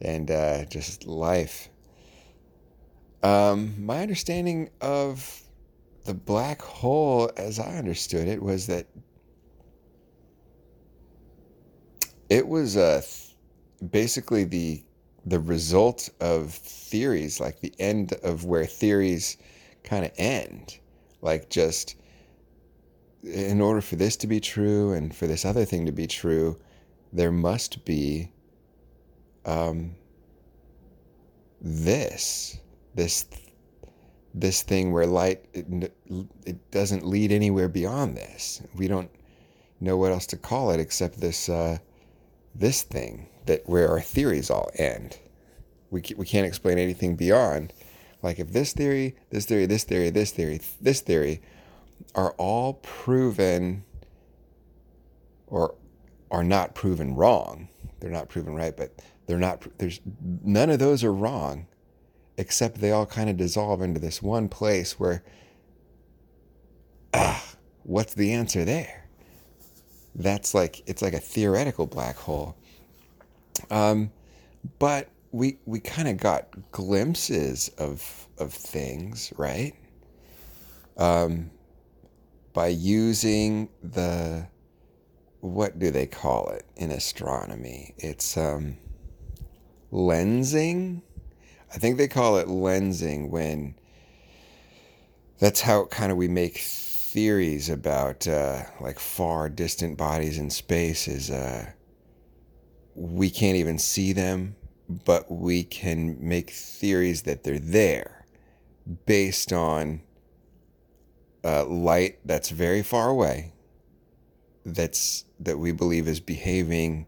and 0.00 0.30
uh, 0.30 0.64
just 0.66 1.06
life. 1.06 1.68
Um, 3.22 3.84
my 3.84 4.00
understanding 4.00 4.70
of 4.80 5.42
the 6.08 6.14
black 6.14 6.62
hole, 6.62 7.30
as 7.36 7.58
I 7.58 7.76
understood 7.76 8.28
it, 8.28 8.42
was 8.42 8.66
that 8.68 8.86
it 12.30 12.48
was 12.48 12.78
uh, 12.78 13.02
basically 13.90 14.44
the 14.44 14.82
the 15.26 15.38
result 15.38 16.08
of 16.18 16.50
theories, 16.54 17.40
like 17.40 17.60
the 17.60 17.74
end 17.78 18.14
of 18.22 18.46
where 18.46 18.64
theories 18.64 19.36
kind 19.84 20.06
of 20.06 20.12
end. 20.16 20.78
Like 21.20 21.50
just 21.50 21.96
in 23.22 23.60
order 23.60 23.82
for 23.82 23.96
this 23.96 24.16
to 24.16 24.26
be 24.26 24.40
true 24.40 24.92
and 24.92 25.14
for 25.14 25.26
this 25.26 25.44
other 25.44 25.66
thing 25.66 25.84
to 25.84 25.92
be 25.92 26.06
true, 26.06 26.58
there 27.12 27.32
must 27.32 27.84
be 27.84 28.32
um, 29.44 29.94
this 31.60 32.56
this 32.94 33.26
this 34.40 34.62
thing 34.62 34.92
where 34.92 35.06
light 35.06 35.44
it, 35.52 35.92
it 36.44 36.70
doesn't 36.70 37.06
lead 37.06 37.32
anywhere 37.32 37.68
beyond 37.68 38.16
this. 38.16 38.62
We 38.74 38.88
don't 38.88 39.10
know 39.80 39.96
what 39.96 40.12
else 40.12 40.26
to 40.26 40.36
call 40.36 40.70
it 40.70 40.80
except 40.80 41.20
this 41.20 41.48
uh, 41.48 41.78
this 42.54 42.82
thing 42.82 43.28
that 43.46 43.68
where 43.68 43.88
our 43.88 44.00
theories 44.00 44.50
all 44.50 44.70
end. 44.76 45.18
We 45.90 46.02
we 46.16 46.26
can't 46.26 46.46
explain 46.46 46.78
anything 46.78 47.16
beyond. 47.16 47.72
Like 48.22 48.38
if 48.38 48.52
this 48.52 48.72
theory, 48.72 49.16
this 49.30 49.46
theory, 49.46 49.66
this 49.66 49.84
theory, 49.84 50.10
this 50.10 50.32
theory, 50.32 50.60
this 50.80 51.00
theory 51.00 51.40
are 52.14 52.32
all 52.32 52.74
proven 52.74 53.84
or 55.46 55.76
are 56.30 56.44
not 56.44 56.74
proven 56.74 57.14
wrong. 57.14 57.68
They're 58.00 58.10
not 58.10 58.28
proven 58.28 58.54
right, 58.54 58.76
but 58.76 58.92
they're 59.26 59.38
not. 59.38 59.66
There's 59.78 60.00
none 60.42 60.70
of 60.70 60.78
those 60.78 61.04
are 61.04 61.12
wrong 61.12 61.67
except 62.38 62.80
they 62.80 62.92
all 62.92 63.04
kind 63.04 63.28
of 63.28 63.36
dissolve 63.36 63.82
into 63.82 64.00
this 64.00 64.22
one 64.22 64.48
place 64.48 64.98
where, 64.98 65.24
ah, 67.12 67.44
what's 67.82 68.14
the 68.14 68.32
answer 68.32 68.64
there? 68.64 69.08
That's 70.14 70.54
like, 70.54 70.82
it's 70.86 71.02
like 71.02 71.14
a 71.14 71.20
theoretical 71.20 71.86
black 71.86 72.16
hole. 72.16 72.56
Um, 73.70 74.12
but 74.78 75.08
we, 75.32 75.58
we 75.66 75.80
kind 75.80 76.06
of 76.06 76.16
got 76.16 76.46
glimpses 76.70 77.70
of, 77.76 78.28
of 78.38 78.52
things, 78.52 79.32
right? 79.36 79.74
Um, 80.96 81.50
by 82.52 82.68
using 82.68 83.68
the, 83.82 84.46
what 85.40 85.78
do 85.78 85.90
they 85.90 86.06
call 86.06 86.50
it 86.50 86.64
in 86.76 86.92
astronomy? 86.92 87.94
It's, 87.98 88.36
um, 88.36 88.78
lensing 89.92 91.02
I 91.72 91.78
think 91.78 91.96
they 91.96 92.08
call 92.08 92.38
it 92.38 92.48
lensing 92.48 93.30
when 93.30 93.74
that's 95.38 95.60
how 95.60 95.86
kind 95.86 96.10
of 96.10 96.18
we 96.18 96.28
make 96.28 96.58
theories 96.58 97.68
about 97.68 98.26
uh, 98.26 98.62
like 98.80 98.98
far 98.98 99.48
distant 99.48 99.96
bodies 99.96 100.38
in 100.38 100.50
space 100.50 101.06
is 101.06 101.30
uh, 101.30 101.70
we 102.94 103.30
can't 103.30 103.56
even 103.56 103.78
see 103.78 104.12
them, 104.12 104.56
but 105.04 105.30
we 105.30 105.62
can 105.62 106.16
make 106.20 106.50
theories 106.50 107.22
that 107.22 107.44
they're 107.44 107.58
there 107.58 108.24
based 109.06 109.52
on 109.52 110.00
uh, 111.44 111.64
light 111.66 112.18
that's 112.24 112.50
very 112.50 112.82
far 112.82 113.08
away 113.08 113.52
that's 114.74 115.24
that 115.40 115.58
we 115.58 115.72
believe 115.72 116.08
is 116.08 116.20
behaving 116.20 117.06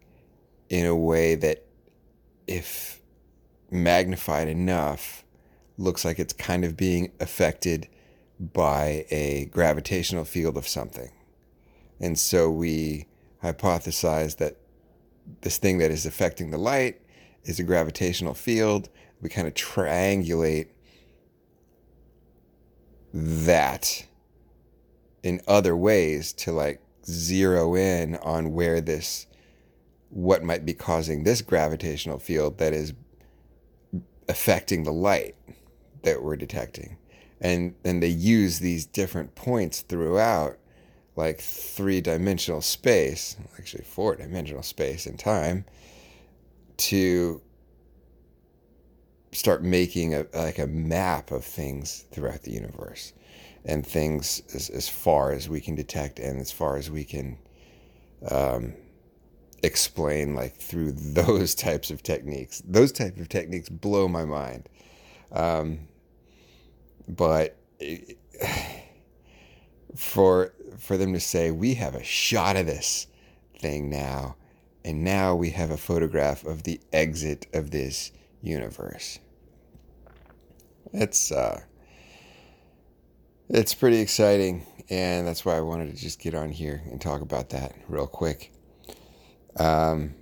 in 0.69 0.87
a 0.87 0.95
way 0.95 1.35
that 1.35 1.65
if 2.47 3.00
magnified 3.71 4.49
enough, 4.49 5.25
looks 5.79 6.05
like 6.05 6.19
it's 6.19 6.33
kind 6.33 6.65
of 6.65 6.77
being 6.77 7.13
affected 7.21 7.89
by 8.39 9.07
a 9.11 9.47
gravitational 9.47 10.25
field 10.25 10.57
of 10.57 10.67
something. 10.67 11.11
And 12.01 12.19
so 12.19 12.51
we 12.51 13.07
hypothesize 13.43 14.37
that 14.39 14.57
this 15.43 15.59
thing 15.59 15.79
that 15.79 15.91
is 15.91 16.07
affecting 16.07 16.51
the 16.51 16.59
light 16.59 17.01
is 17.45 17.59
a 17.59 17.63
gravitational 17.63 18.35
field. 18.35 18.89
We 19.21 19.29
kind 19.29 19.47
of 19.47 19.55
triangulate 19.55 20.69
that 23.13 24.07
in 25.23 25.41
other 25.47 25.77
ways 25.77 26.33
to 26.33 26.53
like 26.53 26.81
zero 27.05 27.75
in 27.75 28.17
on 28.17 28.53
where 28.53 28.81
this 28.81 29.27
what 30.11 30.43
might 30.43 30.65
be 30.65 30.75
causing 30.75 31.23
this 31.23 31.43
gravitational 31.43 32.19
field 32.19 32.59
that 32.59 32.73
is 32.73 32.93
affecting 34.31 34.85
the 34.85 34.93
light 34.93 35.35
that 36.03 36.23
we're 36.23 36.37
detecting. 36.37 36.97
And 37.41 37.75
then 37.83 38.01
they 38.01 38.09
use 38.09 38.61
these 38.61 38.87
different 38.87 39.35
points 39.35 39.81
throughout, 39.81 40.57
like 41.17 41.41
three 41.41 42.01
dimensional 42.01 42.61
space, 42.61 43.37
actually 43.59 43.85
four 43.85 44.15
dimensional 44.15 44.63
space 44.63 45.07
and 45.07 45.19
time, 45.19 45.65
to 46.77 47.43
start 49.33 49.63
making 49.63 50.15
a 50.15 50.27
like 50.35 50.59
a 50.59 50.67
map 50.67 51.31
of 51.31 51.45
things 51.45 52.05
throughout 52.13 52.43
the 52.43 52.53
universe 52.53 53.13
and 53.65 53.87
things 53.87 54.43
as, 54.55 54.71
as 54.71 54.89
far 54.89 55.33
as 55.33 55.49
we 55.49 55.61
can 55.61 55.75
detect 55.75 56.19
and 56.19 56.41
as 56.41 56.51
far 56.51 56.77
as 56.77 56.91
we 56.91 57.05
can 57.05 57.39
um, 58.29 58.75
explain 59.63 60.35
like 60.35 60.57
through 60.57 60.93
those 60.97 61.55
types 61.55 61.91
of 61.91 62.03
techniques. 62.03 62.63
Those 62.67 62.93
type 62.93 63.19
of 63.19 63.29
techniques 63.29 63.69
blow 63.69 64.09
my 64.09 64.25
mind. 64.25 64.69
Um, 65.33 65.89
but 67.09 67.57
it, 67.79 68.19
for 69.97 70.53
for 70.79 70.97
them 70.97 71.13
to 71.13 71.21
say 71.21 71.51
we 71.51 71.75
have 71.75 71.95
a 71.95 72.03
shot 72.03 72.57
of 72.57 72.67
this 72.67 73.07
thing 73.59 73.91
now, 73.91 74.37
and 74.85 75.05
now 75.05 75.35
we 75.35 75.51
have 75.51 75.71
a 75.71 75.77
photograph 75.77 76.45
of 76.45 76.63
the 76.63 76.81
exit 76.93 77.47
of 77.53 77.71
this 77.71 78.13
universe. 78.43 79.19
It's 80.93 81.31
uh, 81.31 81.61
it's 83.49 83.75
pretty 83.75 83.99
exciting, 83.99 84.67
and 84.89 85.27
that's 85.27 85.45
why 85.45 85.57
I 85.57 85.61
wanted 85.61 85.95
to 85.95 86.01
just 86.01 86.21
get 86.21 86.35
on 86.35 86.51
here 86.51 86.83
and 86.91 87.01
talk 87.01 87.21
about 87.21 87.51
that 87.51 87.75
real 87.89 88.07
quick. 88.07 88.53
Um, 89.57 90.15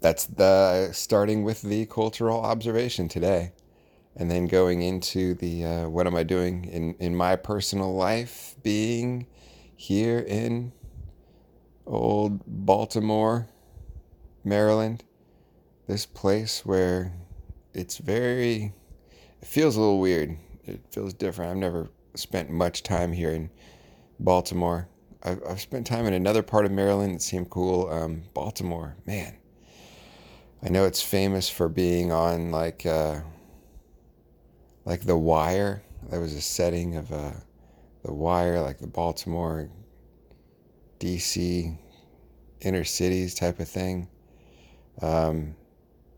that's 0.00 0.26
the 0.26 0.90
starting 0.92 1.42
with 1.42 1.62
the 1.62 1.86
cultural 1.86 2.40
observation 2.40 3.08
today, 3.08 3.52
and 4.14 4.30
then 4.30 4.46
going 4.46 4.82
into 4.82 5.34
the 5.34 5.64
uh, 5.64 5.88
what 5.88 6.06
am 6.06 6.14
I 6.14 6.22
doing 6.22 6.64
in 6.64 6.94
in 6.94 7.16
my 7.16 7.36
personal 7.36 7.94
life, 7.94 8.56
being 8.62 9.26
here 9.74 10.18
in 10.18 10.72
old 11.86 12.40
Baltimore, 12.46 13.48
Maryland, 14.44 15.04
this 15.86 16.06
place 16.06 16.64
where 16.64 17.12
it's 17.74 17.98
very, 17.98 18.72
it 19.40 19.46
feels 19.46 19.76
a 19.76 19.80
little 19.80 20.00
weird. 20.00 20.36
It 20.64 20.80
feels 20.90 21.12
different. 21.12 21.52
I've 21.52 21.56
never 21.58 21.90
spent 22.14 22.50
much 22.50 22.82
time 22.82 23.12
here 23.12 23.30
in 23.30 23.50
Baltimore. 24.18 24.88
I've, 25.22 25.42
I've 25.48 25.60
spent 25.60 25.86
time 25.86 26.06
in 26.06 26.14
another 26.14 26.42
part 26.42 26.66
of 26.66 26.72
Maryland 26.72 27.14
that 27.14 27.22
seemed 27.22 27.50
cool. 27.50 27.88
Um, 27.90 28.22
Baltimore, 28.34 28.96
man. 29.06 29.36
I 30.62 30.68
know 30.68 30.84
it's 30.84 31.02
famous 31.02 31.48
for 31.48 31.68
being 31.68 32.12
on 32.12 32.50
like 32.50 32.86
uh, 32.86 33.20
like 34.84 35.02
The 35.02 35.16
Wire. 35.16 35.82
There 36.10 36.20
was 36.20 36.34
a 36.34 36.40
setting 36.40 36.96
of 36.96 37.12
uh, 37.12 37.32
The 38.04 38.12
Wire, 38.12 38.60
like 38.60 38.78
the 38.78 38.86
Baltimore, 38.86 39.68
DC, 41.00 41.76
inner 42.60 42.84
cities 42.84 43.34
type 43.34 43.60
of 43.60 43.68
thing. 43.68 44.08
Um, 45.02 45.54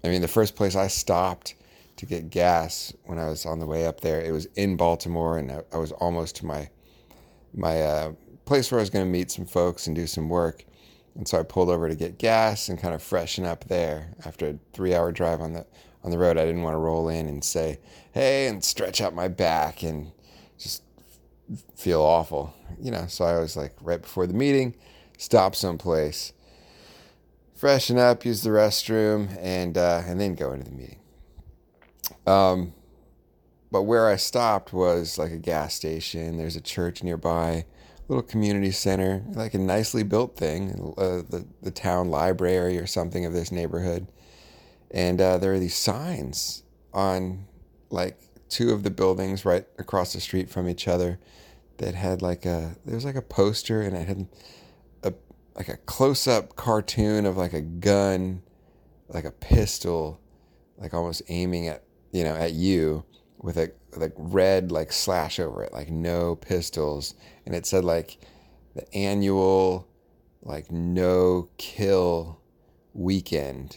I 0.04 0.08
mean, 0.08 0.22
the 0.22 0.28
first 0.28 0.54
place 0.54 0.76
I 0.76 0.86
stopped 0.86 1.54
to 1.96 2.06
get 2.06 2.30
gas 2.30 2.92
when 3.04 3.18
I 3.18 3.28
was 3.28 3.44
on 3.44 3.58
the 3.58 3.66
way 3.66 3.86
up 3.86 4.00
there, 4.00 4.20
it 4.20 4.30
was 4.30 4.46
in 4.54 4.76
Baltimore, 4.76 5.38
and 5.38 5.50
I, 5.50 5.62
I 5.72 5.78
was 5.78 5.92
almost 5.92 6.36
to 6.36 6.46
my 6.46 6.68
my 7.54 7.82
uh, 7.82 8.12
place 8.48 8.70
where 8.72 8.80
I 8.80 8.82
was 8.82 8.90
going 8.90 9.04
to 9.04 9.10
meet 9.10 9.30
some 9.30 9.46
folks 9.46 9.86
and 9.86 9.94
do 9.94 10.06
some 10.06 10.28
work. 10.28 10.64
And 11.14 11.28
so 11.28 11.38
I 11.38 11.42
pulled 11.42 11.68
over 11.68 11.88
to 11.88 11.94
get 11.94 12.18
gas 12.18 12.68
and 12.68 12.78
kind 12.78 12.94
of 12.94 13.02
freshen 13.02 13.44
up 13.44 13.64
there 13.64 14.14
after 14.24 14.48
a 14.48 14.58
three-hour 14.72 15.12
drive 15.12 15.40
on 15.40 15.52
the 15.52 15.66
on 16.04 16.10
the 16.10 16.18
road. 16.18 16.38
I 16.38 16.46
didn't 16.46 16.62
want 16.62 16.74
to 16.74 16.78
roll 16.78 17.08
in 17.08 17.26
and 17.28 17.42
say, 17.42 17.78
"Hey," 18.12 18.46
and 18.46 18.62
stretch 18.62 19.00
out 19.00 19.14
my 19.14 19.28
back 19.28 19.82
and 19.82 20.12
just 20.58 20.82
feel 21.74 22.02
awful, 22.02 22.54
you 22.80 22.90
know. 22.90 23.06
So 23.08 23.24
I 23.24 23.38
was 23.38 23.56
like, 23.56 23.74
right 23.80 24.00
before 24.00 24.26
the 24.26 24.34
meeting, 24.34 24.74
stop 25.16 25.54
someplace, 25.54 26.32
freshen 27.54 27.98
up, 27.98 28.24
use 28.24 28.42
the 28.42 28.50
restroom, 28.50 29.36
and 29.40 29.76
uh, 29.76 30.02
and 30.06 30.20
then 30.20 30.34
go 30.34 30.52
into 30.52 30.70
the 30.70 30.76
meeting. 30.76 31.00
Um, 32.26 32.74
but 33.70 33.82
where 33.82 34.08
I 34.08 34.16
stopped 34.16 34.72
was 34.72 35.18
like 35.18 35.32
a 35.32 35.38
gas 35.38 35.74
station. 35.74 36.38
There's 36.38 36.56
a 36.56 36.60
church 36.60 37.02
nearby, 37.02 37.64
little 38.08 38.22
community 38.22 38.70
center, 38.70 39.22
like 39.32 39.54
a 39.54 39.58
nicely 39.58 40.02
built 40.02 40.36
thing, 40.36 40.94
uh, 40.96 41.22
the 41.28 41.46
the 41.62 41.70
town 41.70 42.10
library 42.10 42.78
or 42.78 42.86
something 42.86 43.24
of 43.24 43.32
this 43.32 43.52
neighborhood. 43.52 44.08
And 44.90 45.20
uh, 45.20 45.38
there 45.38 45.52
are 45.52 45.58
these 45.58 45.76
signs 45.76 46.62
on 46.94 47.46
like 47.90 48.18
two 48.48 48.70
of 48.70 48.82
the 48.82 48.90
buildings 48.90 49.44
right 49.44 49.66
across 49.78 50.14
the 50.14 50.20
street 50.20 50.48
from 50.48 50.68
each 50.68 50.88
other 50.88 51.18
that 51.76 51.94
had 51.94 52.22
like 52.22 52.46
a 52.46 52.76
there 52.84 52.94
was 52.94 53.04
like 53.04 53.14
a 53.14 53.22
poster 53.22 53.82
and 53.82 53.94
it 53.94 54.08
had 54.08 54.28
a 55.02 55.14
like 55.54 55.68
a 55.68 55.76
close 55.76 56.26
up 56.26 56.56
cartoon 56.56 57.26
of 57.26 57.36
like 57.36 57.52
a 57.52 57.60
gun, 57.60 58.42
like 59.08 59.24
a 59.24 59.30
pistol, 59.30 60.20
like 60.78 60.94
almost 60.94 61.22
aiming 61.28 61.68
at 61.68 61.84
you 62.12 62.24
know 62.24 62.34
at 62.34 62.52
you 62.52 63.04
with 63.38 63.58
a 63.58 63.70
like 63.96 64.12
red 64.16 64.70
like 64.70 64.92
slash 64.92 65.40
over 65.40 65.62
it, 65.62 65.72
like 65.72 65.90
no 65.90 66.36
pistols, 66.36 67.14
and 67.46 67.54
it 67.54 67.66
said 67.66 67.84
like 67.84 68.18
the 68.74 68.92
annual 68.94 69.88
like 70.42 70.70
no 70.70 71.48
kill 71.58 72.40
weekend 72.94 73.76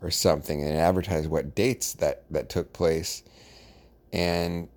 or 0.00 0.10
something, 0.10 0.62
and 0.62 0.72
it 0.72 0.76
advertised 0.76 1.28
what 1.28 1.54
dates 1.54 1.94
that 1.94 2.24
that 2.30 2.48
took 2.48 2.72
place, 2.72 3.22
and 4.12 4.68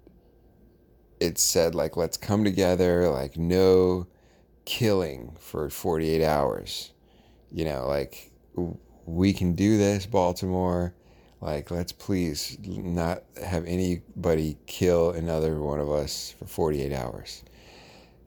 it 1.19 1.37
said 1.37 1.75
like 1.75 1.97
let's 1.97 2.17
come 2.17 2.43
together, 2.43 3.09
like 3.09 3.37
no 3.37 4.07
killing 4.65 5.35
for 5.39 5.69
48 5.69 6.23
hours, 6.23 6.91
you 7.51 7.65
know, 7.65 7.87
like 7.87 8.31
we 9.05 9.33
can 9.33 9.53
do 9.53 9.77
this, 9.77 10.05
Baltimore 10.05 10.93
like, 11.41 11.69
let's 11.71 11.91
please 11.91 12.57
not 12.63 13.23
have 13.43 13.65
anybody 13.65 14.57
kill 14.65 15.11
another 15.11 15.61
one 15.61 15.79
of 15.79 15.91
us 15.91 16.33
for 16.39 16.45
48 16.45 16.93
hours. 16.93 17.43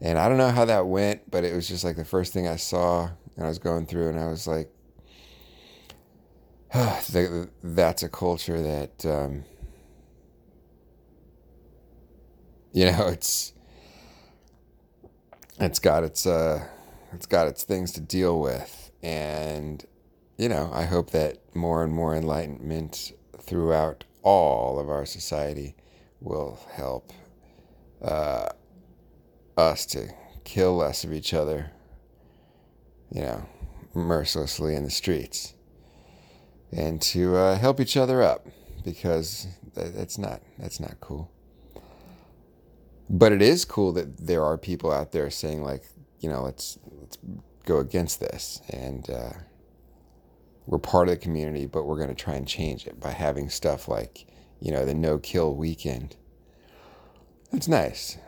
And 0.01 0.19
I 0.19 0.29
don't 0.29 0.39
know 0.39 0.51
how 0.51 0.65
that 0.67 0.87
went, 0.87 1.31
but 1.31 1.45
it 1.45 1.55
was 1.55 1.67
just 1.67 1.85
like 1.85 1.97
the 1.97 2.05
first 2.05 2.33
thing 2.33 2.47
I 2.47 2.57
saw 2.57 3.11
and 3.39 3.45
I 3.45 3.49
was 3.49 3.59
going 3.59 3.87
through, 3.87 4.09
and 4.09 4.19
I 4.19 4.27
was 4.27 4.49
like, 4.49 4.69
that's 7.63 8.03
a 8.03 8.09
culture 8.09 8.61
that, 8.61 9.07
um, 9.07 9.45
you 12.73 12.87
know, 12.87 13.07
it's 13.13 13.53
it's 15.61 15.79
got 15.79 16.03
its 16.05 16.27
uh, 16.27 16.67
it's 17.13 17.27
got 17.27 17.47
its 17.47 17.63
things 17.63 17.93
to 17.93 18.01
deal 18.01 18.41
with, 18.41 18.91
and 19.03 19.85
you 20.39 20.49
know, 20.49 20.71
I 20.73 20.85
hope 20.85 21.11
that 21.11 21.39
more 21.55 21.83
and 21.83 21.93
more 21.93 22.15
enlightenment 22.15 23.13
throughout 23.41 24.05
all 24.23 24.79
of 24.79 24.89
our 24.89 25.05
society 25.05 25.75
will 26.21 26.61
help 26.73 27.13
uh, 28.01 28.49
us 29.57 29.85
to 29.87 30.09
kill 30.45 30.77
less 30.77 31.03
of 31.03 31.13
each 31.13 31.35
other, 31.35 31.73
you 33.11 33.23
know, 33.23 33.49
mercilessly 33.95 34.77
in 34.77 34.85
the 34.85 34.91
streets, 34.91 35.55
and 36.71 37.03
to 37.03 37.35
uh, 37.35 37.59
help 37.59 37.81
each 37.81 37.97
other 37.97 38.23
up 38.23 38.47
because 38.85 39.49
that's 39.75 40.19
not 40.19 40.41
that's 40.57 40.79
not 40.79 41.01
cool. 41.01 41.33
But 43.11 43.33
it 43.33 43.43
is 43.43 43.65
cool 43.65 43.93
that 43.95 44.19
there 44.19 44.45
are 44.45 44.57
people 44.57 44.93
out 44.93 45.11
there 45.11 45.31
saying 45.31 45.65
like, 45.65 45.83
you 46.21 46.29
know, 46.29 46.43
let's 46.43 46.79
let's 47.01 47.19
go 47.65 47.79
against 47.79 48.21
this 48.21 48.63
and. 48.71 49.11
Uh, 49.11 49.33
we're 50.69 50.79
part 50.79 51.09
of 51.09 51.15
the 51.15 51.21
community, 51.21 51.65
but 51.65 51.85
we're 51.85 51.97
going 51.97 52.11
to 52.11 52.15
try 52.15 52.35
and 52.35 52.47
change 52.47 52.87
it 52.87 53.01
by 53.01 53.11
having 53.11 53.49
stuff 53.49 53.89
like, 53.89 54.27
you 54.61 54.71
know, 54.71 54.85
the 54.85 54.93
no 54.93 55.19
kill 55.19 55.55
weekend. 55.55 56.15
That's 57.51 57.69
nice. 57.69 58.19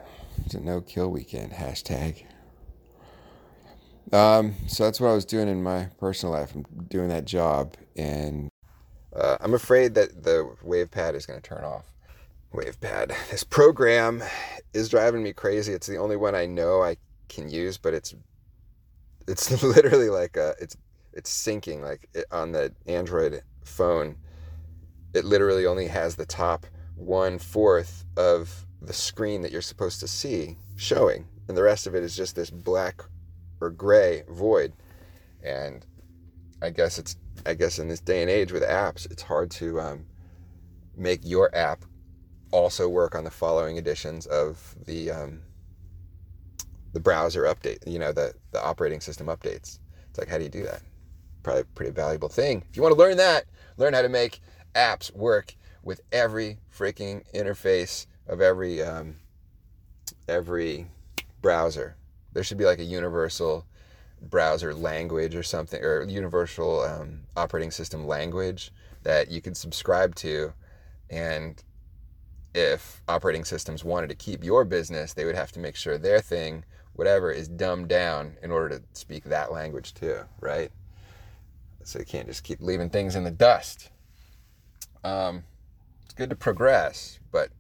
It's 0.47 0.55
a 0.55 0.61
no 0.61 0.81
kill 0.81 1.11
weekend 1.11 1.53
hashtag. 1.53 2.25
Um, 4.11 4.55
so 4.67 4.85
that's 4.85 5.03
what 5.03 5.09
I 5.09 5.15
was 5.15 5.27
doing 5.27 5.49
in 5.49 5.63
my 5.63 5.91
personal 5.99 6.35
life. 6.35 6.55
I'm 6.55 6.65
doing 6.89 7.09
that 7.11 7.27
job, 7.27 7.75
and 7.95 8.49
uh, 9.15 9.37
I'm 9.39 9.53
afraid 9.53 9.93
that 9.97 10.25
the 10.25 10.51
WavePad 10.65 11.15
is 11.15 11.27
going 11.27 11.43
to 11.43 11.47
turn 11.47 11.63
off. 11.63 11.93
WavePad. 12.55 13.15
This 13.31 13.45
program 13.45 14.23
is 14.73 14.89
driving 14.89 15.23
me 15.23 15.35
crazy. 15.35 15.75
It's 15.75 15.87
the 15.87 15.99
only 15.99 16.17
one 16.17 16.35
I 16.35 16.47
know 16.47 16.83
I 16.83 16.97
can 17.29 17.51
use, 17.51 17.77
but 17.77 17.93
it's 17.93 18.15
it's 19.29 19.63
literally 19.63 20.09
like 20.09 20.39
a, 20.39 20.55
it's 20.59 20.75
it's 21.13 21.31
syncing 21.31 21.83
like 21.83 22.09
it, 22.15 22.25
on 22.31 22.53
the 22.53 22.73
Android 22.87 23.43
phone. 23.65 24.17
It 25.15 25.25
literally 25.25 25.67
only 25.67 25.87
has 25.87 26.17
the 26.17 26.27
top 26.27 26.67
one 26.95 27.39
fourth 27.39 28.05
of 28.17 28.67
the 28.83 28.93
screen 28.93 29.43
that 29.43 29.53
you're 29.53 29.63
supposed 29.63 30.01
to 30.01 30.09
see 30.09 30.57
showing, 30.77 31.27
and 31.49 31.57
the 31.57 31.63
rest 31.63 31.87
of 31.87 31.95
it 31.95 32.03
is 32.03 32.17
just 32.17 32.37
this 32.37 32.51
black 32.51 33.03
or 33.61 33.71
gray 33.71 34.23
void. 34.29 34.73
And 35.43 35.85
I 36.63 36.71
guess 36.71 36.99
it's 36.99 37.17
I 37.47 37.55
guess 37.55 37.79
in 37.79 37.89
this 37.89 38.01
day 38.01 38.21
and 38.23 38.31
age 38.31 38.53
with 38.53 38.63
apps, 38.63 39.11
it's 39.11 39.23
hard 39.23 39.51
to 39.53 39.81
um, 39.81 40.07
make 40.97 41.21
your 41.25 41.55
app 41.55 41.85
also 42.53 42.89
work 42.89 43.15
on 43.15 43.25
the 43.25 43.31
following 43.31 43.77
editions 43.79 44.27
of 44.27 44.75
the 44.87 45.11
um, 45.11 45.41
the 46.93 47.01
browser 47.01 47.45
update. 47.45 47.87
You 47.87 47.99
know 47.99 48.13
the 48.13 48.35
the 48.53 48.63
operating 48.63 49.01
system 49.01 49.27
updates. 49.27 49.79
It's 50.09 50.19
like 50.19 50.29
how 50.29 50.39
do 50.39 50.45
you 50.45 50.51
do 50.51 50.65
that? 50.65 50.83
Probably 51.43 51.63
a 51.63 51.65
pretty 51.65 51.93
valuable 51.93 52.29
thing. 52.29 52.65
If 52.71 52.77
you 52.77 52.83
want 52.83 52.95
to 52.95 52.99
learn 52.99 53.17
that, 53.17 53.45
learn 53.77 53.95
how 53.95 54.03
to 54.03 54.09
make 54.09 54.41
apps 54.75 55.15
work 55.15 55.55
with 55.83 56.01
every 56.13 56.59
freaking 56.77 57.25
interface 57.35 58.07
of 58.27 58.41
every 58.41 58.83
um, 58.83 59.17
every 60.29 60.87
browser. 61.43 61.97
There 62.33 62.45
should 62.45 62.59
be 62.59 62.65
like 62.65 62.79
a 62.79 62.85
universal 62.85 63.67
browser 64.23 64.75
language 64.75 65.35
or 65.35 65.43
something, 65.43 65.83
or 65.83 66.03
universal 66.03 66.83
um, 66.83 67.21
operating 67.37 67.71
system 67.71 68.07
language 68.07 68.71
that 69.03 69.31
you 69.31 69.41
could 69.41 69.57
subscribe 69.57 70.15
to. 70.17 70.53
And 71.09 71.63
if 72.55 73.03
operating 73.09 73.45
systems 73.45 73.85
wanted 73.85 74.09
to 74.11 74.15
keep 74.15 74.45
your 74.45 74.65
business, 74.65 75.15
they 75.15 75.25
would 75.25 75.37
have 75.37 75.53
to 75.53 75.61
make 75.61 75.77
sure 75.77 75.99
their 75.99 76.21
thing, 76.21 76.65
whatever, 76.95 77.31
is 77.31 77.49
dumbed 77.49 77.89
down 77.89 78.37
in 78.43 78.51
order 78.51 78.79
to 78.79 78.85
speak 78.93 79.25
that 79.25 79.53
language 79.53 79.95
too, 79.95 80.21
right? 80.41 80.71
So 81.85 81.99
you 81.99 82.05
can't 82.05 82.27
just 82.27 82.45
keep 82.45 82.61
leaving 82.61 82.91
things 82.91 83.17
in 83.17 83.25
the 83.25 83.31
dust. 83.31 83.91
Um, 85.03 85.45
it's 86.05 86.15
good 86.15 86.31
to 86.31 86.37
progress, 86.37 87.19
but 87.33 87.51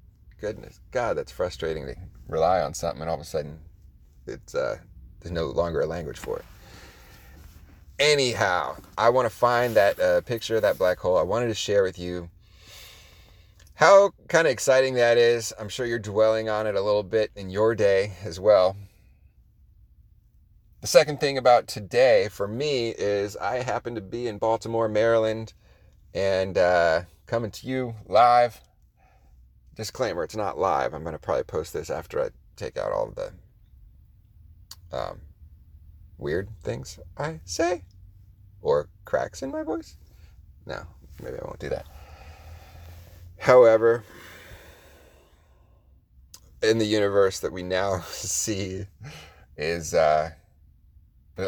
goodness, 0.41 0.81
God, 0.91 1.17
that's 1.17 1.33
frustrating 1.33 1.87
to 1.87 1.95
rely 2.29 2.61
on 2.61 2.75
something 2.75 3.01
and 3.01 3.11
all 3.11 3.17
of 3.17 3.23
a 3.23 3.25
sudden 3.25 3.59
it's 4.27 4.55
uh, 4.55 4.79
there's 5.21 5.33
no 5.33 5.47
longer 5.47 5.81
a 5.81 5.87
language 5.87 6.19
for 6.19 6.39
it. 6.39 6.45
Anyhow, 7.99 8.77
I 8.97 9.11
want 9.11 9.27
to 9.27 9.35
find 9.35 9.75
that 9.77 10.01
uh, 10.01 10.21
picture 10.23 10.57
of 10.57 10.63
that 10.63 10.79
black 10.79 10.99
hole. 10.99 11.19
I 11.19 11.23
wanted 11.23 11.49
to 11.49 11.55
share 11.55 11.83
with 11.83 11.99
you 11.99 12.31
how 13.75 14.13
kind 14.29 14.47
of 14.47 14.53
exciting 14.53 14.95
that 14.95 15.19
is. 15.19 15.53
I'm 15.59 15.69
sure 15.69 15.85
you're 15.85 15.99
dwelling 15.99 16.49
on 16.49 16.67
it 16.67 16.77
a 16.77 16.81
little 16.81 17.03
bit 17.03 17.31
in 17.37 17.51
your 17.51 17.75
day 17.75 18.13
as 18.25 18.41
well. 18.41 18.77
The 20.81 20.87
second 20.87 21.21
thing 21.21 21.37
about 21.37 21.69
today 21.69 22.29
for 22.31 22.49
me 22.49 22.89
is 22.89 23.37
I 23.37 23.63
happen 23.63 23.95
to 23.97 24.01
be 24.01 24.27
in 24.27 24.39
Baltimore, 24.39 24.89
Maryland, 24.89 25.53
and 26.15 26.57
uh, 26.57 27.03
coming 27.27 27.51
to 27.51 27.67
you 27.67 27.95
live. 28.07 28.63
Disclaimer: 29.75 30.25
It's 30.25 30.37
not 30.37 30.59
live. 30.59 30.95
I'm 30.95 31.03
going 31.03 31.13
to 31.13 31.19
probably 31.19 31.45
post 31.45 31.75
this 31.75 31.91
after 31.91 32.23
I 32.23 32.31
take 32.57 32.79
out 32.79 32.93
all 32.93 33.13
the 33.15 33.31
um, 34.97 35.21
weird 36.17 36.49
things 36.63 36.99
I 37.19 37.41
say 37.45 37.83
or 38.63 38.89
cracks 39.05 39.43
in 39.43 39.51
my 39.51 39.63
voice. 39.63 39.99
No, 40.65 40.83
maybe 41.23 41.37
I 41.39 41.45
won't 41.45 41.61
do 41.61 41.69
that. 41.69 41.87
However, 43.37 44.03
in 46.63 46.79
the 46.79 46.87
universe 46.87 47.39
that 47.41 47.53
we 47.53 47.63
now 47.63 48.01
see 48.09 48.87
is 49.59 49.93
uh, 49.93 50.31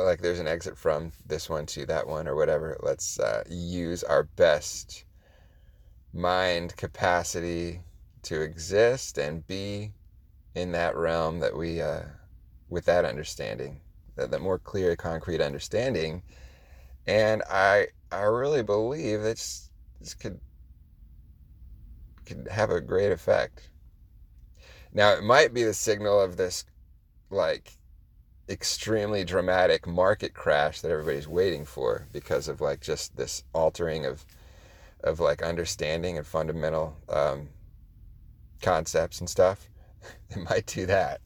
like 0.00 0.20
there's 0.20 0.40
an 0.40 0.46
exit 0.46 0.76
from 0.76 1.12
this 1.26 1.48
one 1.48 1.66
to 1.66 1.86
that 1.86 2.06
one 2.06 2.28
or 2.28 2.36
whatever. 2.36 2.78
Let's 2.82 3.18
uh, 3.18 3.44
use 3.48 4.02
our 4.04 4.24
best 4.24 5.04
mind 6.12 6.76
capacity 6.76 7.80
to 8.22 8.40
exist 8.40 9.18
and 9.18 9.46
be 9.46 9.92
in 10.54 10.72
that 10.72 10.96
realm 10.96 11.40
that 11.40 11.56
we, 11.56 11.80
uh, 11.80 12.02
with 12.68 12.84
that 12.84 13.04
understanding, 13.04 13.80
that, 14.16 14.30
that 14.30 14.40
more 14.40 14.58
clear, 14.58 14.96
concrete 14.96 15.40
understanding. 15.40 16.22
And 17.06 17.42
I, 17.50 17.88
I 18.10 18.22
really 18.22 18.62
believe 18.62 19.22
that 19.22 19.36
this 20.00 20.14
could, 20.20 20.38
could 22.26 22.48
have 22.50 22.70
a 22.70 22.80
great 22.80 23.12
effect. 23.12 23.70
Now, 24.92 25.14
it 25.14 25.24
might 25.24 25.54
be 25.54 25.64
the 25.64 25.74
signal 25.74 26.20
of 26.20 26.36
this, 26.36 26.64
like, 27.30 27.72
extremely 28.48 29.24
dramatic 29.24 29.86
market 29.86 30.34
crash 30.34 30.80
that 30.80 30.90
everybody's 30.90 31.28
waiting 31.28 31.64
for 31.64 32.06
because 32.12 32.48
of 32.48 32.60
like 32.60 32.80
just 32.80 33.16
this 33.16 33.44
altering 33.52 34.04
of 34.04 34.24
of 35.04 35.20
like 35.20 35.42
understanding 35.42 36.16
and 36.16 36.26
fundamental 36.26 36.96
um, 37.08 37.48
concepts 38.60 39.20
and 39.20 39.28
stuff. 39.28 39.68
it 40.30 40.38
might 40.48 40.66
do 40.66 40.86
that. 40.86 41.20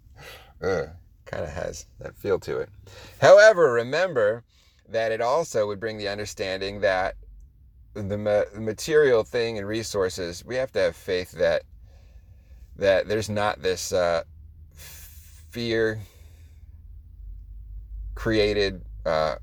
Kind 0.61 1.45
of 1.45 1.51
has 1.51 1.87
that 2.01 2.17
feel 2.17 2.39
to 2.41 2.59
it. 2.59 2.69
However, 3.21 3.73
remember 3.73 4.45
that 4.89 5.13
it 5.13 5.21
also 5.21 5.67
would 5.67 5.81
bring 5.81 5.99
the 5.99 6.09
understanding 6.09 6.81
that 6.81 7.17
the 7.95 8.17
ma- 8.17 8.45
material 8.55 9.25
thing 9.25 9.59
and 9.59 9.67
resources, 9.67 10.45
we 10.45 10.55
have 10.57 10.73
to 10.73 10.79
have 10.81 10.97
faith 10.97 11.33
that 11.33 11.63
that 12.77 13.09
there's 13.09 13.31
not 13.31 13.63
this 13.63 13.93
uh, 13.93 14.23
fear 14.75 15.99
created 18.17 18.83
uh, 19.05 19.37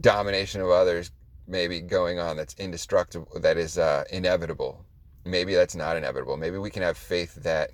domination 0.00 0.60
of 0.60 0.68
others 0.68 1.10
maybe 1.48 1.80
going 1.80 2.20
on 2.20 2.36
that's 2.36 2.54
indestructible 2.58 3.40
that 3.40 3.56
is 3.56 3.78
uh, 3.78 4.04
inevitable. 4.12 4.84
Maybe 5.24 5.54
that's 5.54 5.74
not 5.74 5.96
inevitable. 5.96 6.36
Maybe 6.36 6.58
we 6.58 6.70
can 6.70 6.82
have 6.82 6.96
faith 6.96 7.34
that 7.36 7.70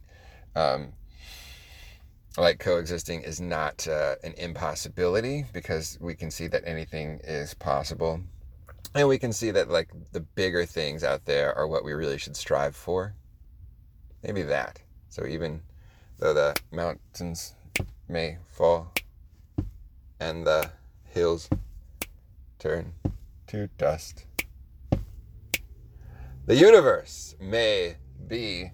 um, 0.57 0.93
like 2.39 2.59
coexisting 2.59 3.23
is 3.23 3.41
not 3.41 3.87
uh, 3.87 4.15
an 4.23 4.35
impossibility 4.39 5.45
because 5.53 5.99
we 6.01 6.15
can 6.15 6.31
see 6.31 6.47
that 6.47 6.63
anything 6.67 7.21
is 7.25 7.53
possible. 7.55 8.21
And 8.95 9.09
we 9.09 9.19
can 9.19 9.33
see 9.33 9.51
that 9.51 9.69
like 9.69 9.91
the 10.13 10.21
bigger 10.21 10.65
things 10.65 11.03
out 11.03 11.25
there 11.25 11.53
are 11.57 11.67
what 11.67 11.85
we 11.85 11.93
really 11.93 12.19
should 12.19 12.37
strive 12.37 12.77
for. 12.77 13.15
Maybe 14.23 14.43
that. 14.43 14.81
So 15.09 15.27
even 15.27 15.63
though 16.19 16.35
the 16.35 16.55
mountains 16.73 17.55
may 18.09 18.39
fall 18.49 18.93
and 20.21 20.47
the 20.47 20.71
hills 21.05 21.49
turn 22.59 22.93
to 23.47 23.69
dust. 23.79 24.27
The 26.47 26.57
universe 26.57 27.35
may 27.41 27.97
be 28.27 28.71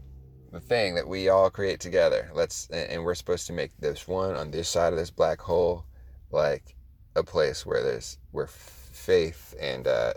the 0.53 0.61
thing 0.61 0.95
that 0.97 1.07
we 1.07 1.29
all 1.29 1.51
create 1.51 1.81
together. 1.81 2.31
Let's 2.35 2.69
and 2.71 3.05
we're 3.05 3.15
supposed 3.15 3.47
to 3.47 3.53
make 3.53 3.71
this 3.79 4.09
one 4.09 4.35
on 4.35 4.51
this 4.51 4.69
side 4.69 4.93
of 4.93 4.99
this 4.99 5.11
black 5.11 5.41
hole 5.41 5.85
like 6.31 6.75
a 7.17 7.23
place 7.23 7.65
where 7.65 7.83
there's 7.83 8.19
where 8.33 8.49
faith 8.49 9.55
and 9.61 9.87
uh, 9.87 10.15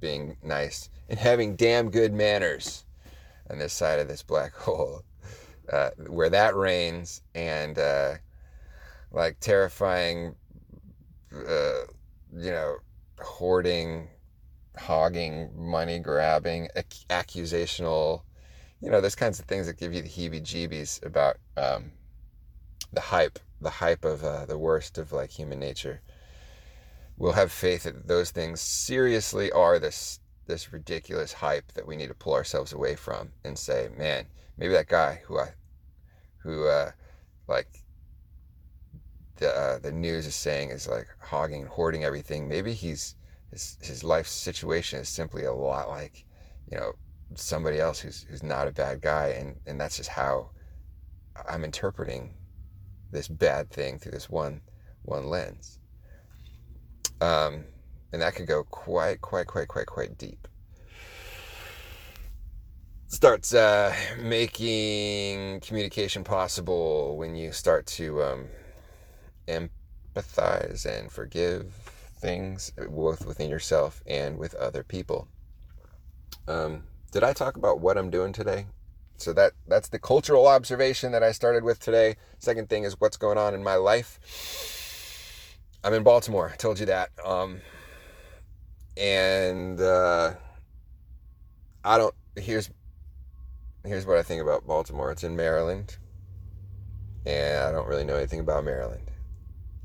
being 0.00 0.36
nice 0.42 0.88
and 1.08 1.18
having 1.18 1.56
damn 1.56 1.90
good 1.90 2.12
manners 2.12 2.84
on 3.50 3.58
this 3.58 3.72
side 3.72 3.98
of 3.98 4.08
this 4.08 4.22
black 4.22 4.52
hole 4.54 5.02
uh, 5.72 5.90
where 6.08 6.30
that 6.30 6.54
reigns 6.54 7.22
and 7.34 7.78
uh, 7.78 8.14
like 9.10 9.38
terrifying, 9.40 10.34
uh, 11.32 11.84
you 12.36 12.50
know, 12.50 12.76
hoarding, 13.20 14.08
hogging, 14.76 15.50
money 15.56 15.98
grabbing, 15.98 16.68
ac- 16.76 17.06
accusational, 17.10 18.22
you 18.80 18.90
know, 18.90 19.00
those 19.00 19.14
kinds 19.14 19.38
of 19.38 19.46
things 19.46 19.66
that 19.66 19.78
give 19.78 19.94
you 19.94 20.02
the 20.02 20.08
heebie-jeebies 20.08 21.04
about 21.06 21.36
um, 21.56 21.92
the 22.92 23.00
hype, 23.00 23.38
the 23.60 23.70
hype 23.70 24.04
of 24.04 24.24
uh, 24.24 24.46
the 24.46 24.58
worst 24.58 24.98
of 24.98 25.12
like 25.12 25.30
human 25.30 25.58
nature. 25.58 26.00
We'll 27.16 27.32
have 27.32 27.52
faith 27.52 27.84
that 27.84 28.08
those 28.08 28.30
things 28.30 28.60
seriously 28.60 29.52
are 29.52 29.78
this 29.78 30.18
this 30.46 30.72
ridiculous 30.72 31.32
hype 31.32 31.72
that 31.72 31.86
we 31.86 31.96
need 31.96 32.08
to 32.08 32.14
pull 32.14 32.34
ourselves 32.34 32.72
away 32.72 32.96
from 32.96 33.32
and 33.44 33.58
say, 33.58 33.88
man, 33.96 34.26
maybe 34.56 34.72
that 34.72 34.88
guy 34.88 35.22
who 35.24 35.38
I, 35.38 35.54
who 36.38 36.66
uh, 36.66 36.90
like 37.48 37.68
the 39.36 39.50
uh, 39.50 39.78
the 39.78 39.92
news 39.92 40.26
is 40.26 40.34
saying 40.34 40.70
is 40.70 40.88
like 40.88 41.08
hogging 41.20 41.62
and 41.62 41.70
hoarding 41.70 42.04
everything. 42.04 42.48
Maybe 42.48 42.72
he's 42.72 43.16
his 43.50 43.78
his 43.80 44.04
life 44.04 44.26
situation 44.26 45.00
is 45.00 45.08
simply 45.08 45.44
a 45.44 45.52
lot 45.52 45.88
like 45.88 46.24
you 46.70 46.76
know 46.76 46.92
somebody 47.34 47.80
else 47.80 47.98
who's 48.00 48.26
who's 48.28 48.42
not 48.42 48.68
a 48.68 48.72
bad 48.72 49.00
guy, 49.00 49.28
and 49.28 49.56
and 49.66 49.80
that's 49.80 49.96
just 49.96 50.10
how 50.10 50.50
I'm 51.48 51.64
interpreting 51.64 52.34
this 53.10 53.28
bad 53.28 53.70
thing 53.70 53.98
through 53.98 54.12
this 54.12 54.30
one 54.30 54.60
one 55.02 55.28
lens. 55.28 55.78
Um, 57.20 57.64
and 58.14 58.22
that 58.22 58.34
could 58.34 58.46
go 58.46 58.62
quite 58.64 59.20
quite 59.20 59.46
quite 59.46 59.68
quite 59.68 59.86
quite 59.86 60.16
deep 60.16 60.46
starts 63.08 63.54
uh, 63.54 63.94
making 64.20 65.60
communication 65.60 66.24
possible 66.24 67.16
when 67.16 67.36
you 67.36 67.52
start 67.52 67.86
to 67.86 68.20
um, 68.22 68.46
empathize 69.46 70.84
and 70.84 71.12
forgive 71.12 71.72
things 72.18 72.72
both 72.90 73.24
within 73.24 73.48
yourself 73.48 74.02
and 74.06 74.36
with 74.36 74.54
other 74.54 74.82
people. 74.82 75.28
Um, 76.48 76.82
did 77.12 77.22
I 77.22 77.32
talk 77.32 77.56
about 77.56 77.80
what 77.80 77.96
I'm 77.96 78.10
doing 78.10 78.32
today? 78.32 78.66
So 79.16 79.32
that 79.34 79.52
that's 79.68 79.88
the 79.88 80.00
cultural 80.00 80.48
observation 80.48 81.12
that 81.12 81.22
I 81.22 81.30
started 81.30 81.62
with 81.62 81.78
today. 81.78 82.16
Second 82.40 82.68
thing 82.68 82.82
is 82.82 83.00
what's 83.00 83.16
going 83.16 83.38
on 83.38 83.54
in 83.54 83.62
my 83.62 83.76
life. 83.76 84.18
I'm 85.84 85.94
in 85.94 86.02
Baltimore. 86.02 86.50
I 86.52 86.56
told 86.56 86.80
you 86.80 86.86
that. 86.86 87.10
Um, 87.24 87.60
and 88.96 89.80
uh, 89.80 90.34
I 91.84 91.98
don't. 91.98 92.14
Here's 92.36 92.70
here's 93.84 94.06
what 94.06 94.16
I 94.16 94.22
think 94.22 94.42
about 94.42 94.66
Baltimore. 94.66 95.10
It's 95.10 95.24
in 95.24 95.36
Maryland, 95.36 95.96
and 97.26 97.64
I 97.64 97.72
don't 97.72 97.88
really 97.88 98.04
know 98.04 98.16
anything 98.16 98.40
about 98.40 98.64
Maryland, 98.64 99.10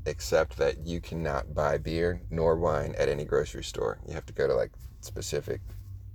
except 0.06 0.56
that 0.58 0.86
you 0.86 1.00
cannot 1.00 1.54
buy 1.54 1.78
beer 1.78 2.20
nor 2.30 2.56
wine 2.56 2.94
at 2.98 3.08
any 3.08 3.24
grocery 3.24 3.64
store. 3.64 3.98
You 4.06 4.14
have 4.14 4.26
to 4.26 4.32
go 4.32 4.46
to 4.46 4.54
like 4.54 4.72
specific 5.00 5.60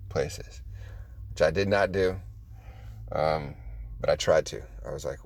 places, 0.09 0.61
which 1.29 1.41
I 1.41 1.51
did 1.51 1.67
not 1.67 1.91
do. 1.91 2.15
Um, 3.11 3.55
but 3.99 4.09
I 4.09 4.15
tried 4.15 4.45
to. 4.47 4.61
I 4.85 4.91
was 4.91 5.05
like, 5.05 5.19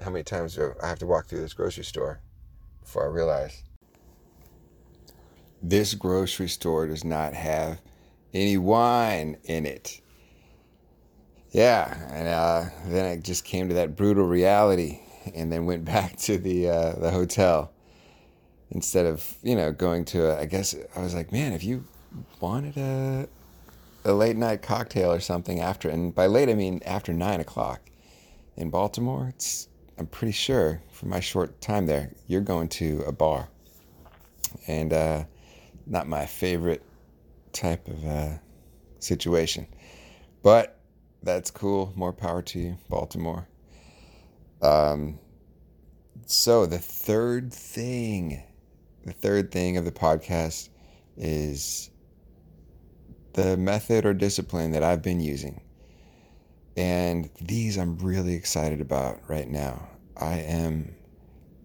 how 0.00 0.10
many 0.10 0.24
times 0.24 0.54
do 0.54 0.74
I 0.82 0.88
have 0.88 0.98
to 1.00 1.06
walk 1.06 1.26
through 1.26 1.40
this 1.40 1.54
grocery 1.54 1.84
store 1.84 2.20
before 2.80 3.04
I 3.04 3.12
realize 3.12 3.62
this 5.62 5.94
grocery 5.94 6.48
store 6.48 6.86
does 6.86 7.04
not 7.04 7.34
have 7.34 7.80
any 8.32 8.56
wine 8.56 9.36
in 9.44 9.66
it? 9.66 10.00
yeah, 11.52 11.96
and 12.12 12.28
uh, 12.28 12.64
then 12.86 13.06
I 13.06 13.16
just 13.16 13.44
came 13.44 13.68
to 13.68 13.74
that 13.74 13.96
brutal 13.96 14.26
reality, 14.26 15.00
and 15.34 15.50
then 15.50 15.66
went 15.66 15.84
back 15.96 16.16
to 16.18 16.38
the 16.38 16.68
uh, 16.68 16.92
the 16.92 17.10
hotel 17.10 17.72
instead 18.70 19.06
of 19.06 19.36
you 19.42 19.56
know 19.56 19.72
going 19.72 20.04
to. 20.06 20.30
A, 20.30 20.40
I 20.40 20.46
guess 20.46 20.74
I 20.96 21.00
was 21.00 21.14
like, 21.14 21.32
man, 21.32 21.52
if 21.52 21.64
you 21.64 21.84
wanted 22.40 22.76
a 22.76 23.28
a 24.04 24.12
late 24.12 24.36
night 24.36 24.62
cocktail 24.62 25.12
or 25.12 25.20
something 25.20 25.60
after, 25.60 25.88
and 25.88 26.14
by 26.14 26.26
late 26.26 26.48
I 26.48 26.54
mean 26.54 26.80
after 26.84 27.12
nine 27.12 27.40
o'clock 27.40 27.80
in 28.56 28.70
Baltimore, 28.70 29.28
it's 29.28 29.68
I'm 29.98 30.06
pretty 30.06 30.32
sure 30.32 30.80
for 30.92 31.06
my 31.06 31.20
short 31.20 31.60
time 31.60 31.86
there, 31.86 32.12
you're 32.28 32.40
going 32.40 32.68
to 32.68 33.02
a 33.06 33.12
bar, 33.12 33.48
and 34.68 34.92
uh, 34.92 35.24
not 35.86 36.06
my 36.06 36.26
favorite 36.26 36.82
type 37.52 37.88
of 37.88 38.06
uh, 38.06 38.38
situation, 38.98 39.66
but 40.42 40.78
that's 41.22 41.50
cool. 41.50 41.92
More 41.96 42.12
power 42.12 42.42
to 42.42 42.58
you, 42.58 42.78
Baltimore. 42.88 43.46
Um, 44.62 45.18
so 46.26 46.66
the 46.66 46.78
third 46.78 47.52
thing, 47.52 48.42
the 49.04 49.12
third 49.12 49.50
thing 49.50 49.76
of 49.76 49.84
the 49.84 49.92
podcast 49.92 50.68
is 51.16 51.90
the 53.34 53.56
method 53.56 54.04
or 54.04 54.14
discipline 54.14 54.72
that 54.72 54.82
I've 54.82 55.02
been 55.02 55.20
using. 55.20 55.60
And 56.76 57.28
these 57.40 57.76
I'm 57.76 57.98
really 57.98 58.34
excited 58.34 58.80
about 58.80 59.20
right 59.28 59.48
now. 59.48 59.88
I 60.16 60.38
am 60.38 60.94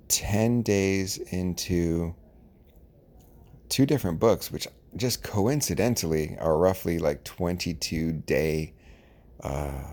10 0.08 0.62
days 0.62 1.18
into 1.18 2.16
two 3.76 3.86
different 3.86 4.22
books, 4.22 4.54
which 4.54 4.70
just 4.96 5.22
coincidentally 5.22 6.38
are 6.40 6.58
roughly 6.58 6.98
like 6.98 7.26
22 7.26 8.14
day 8.14 8.74
uh, 9.44 9.84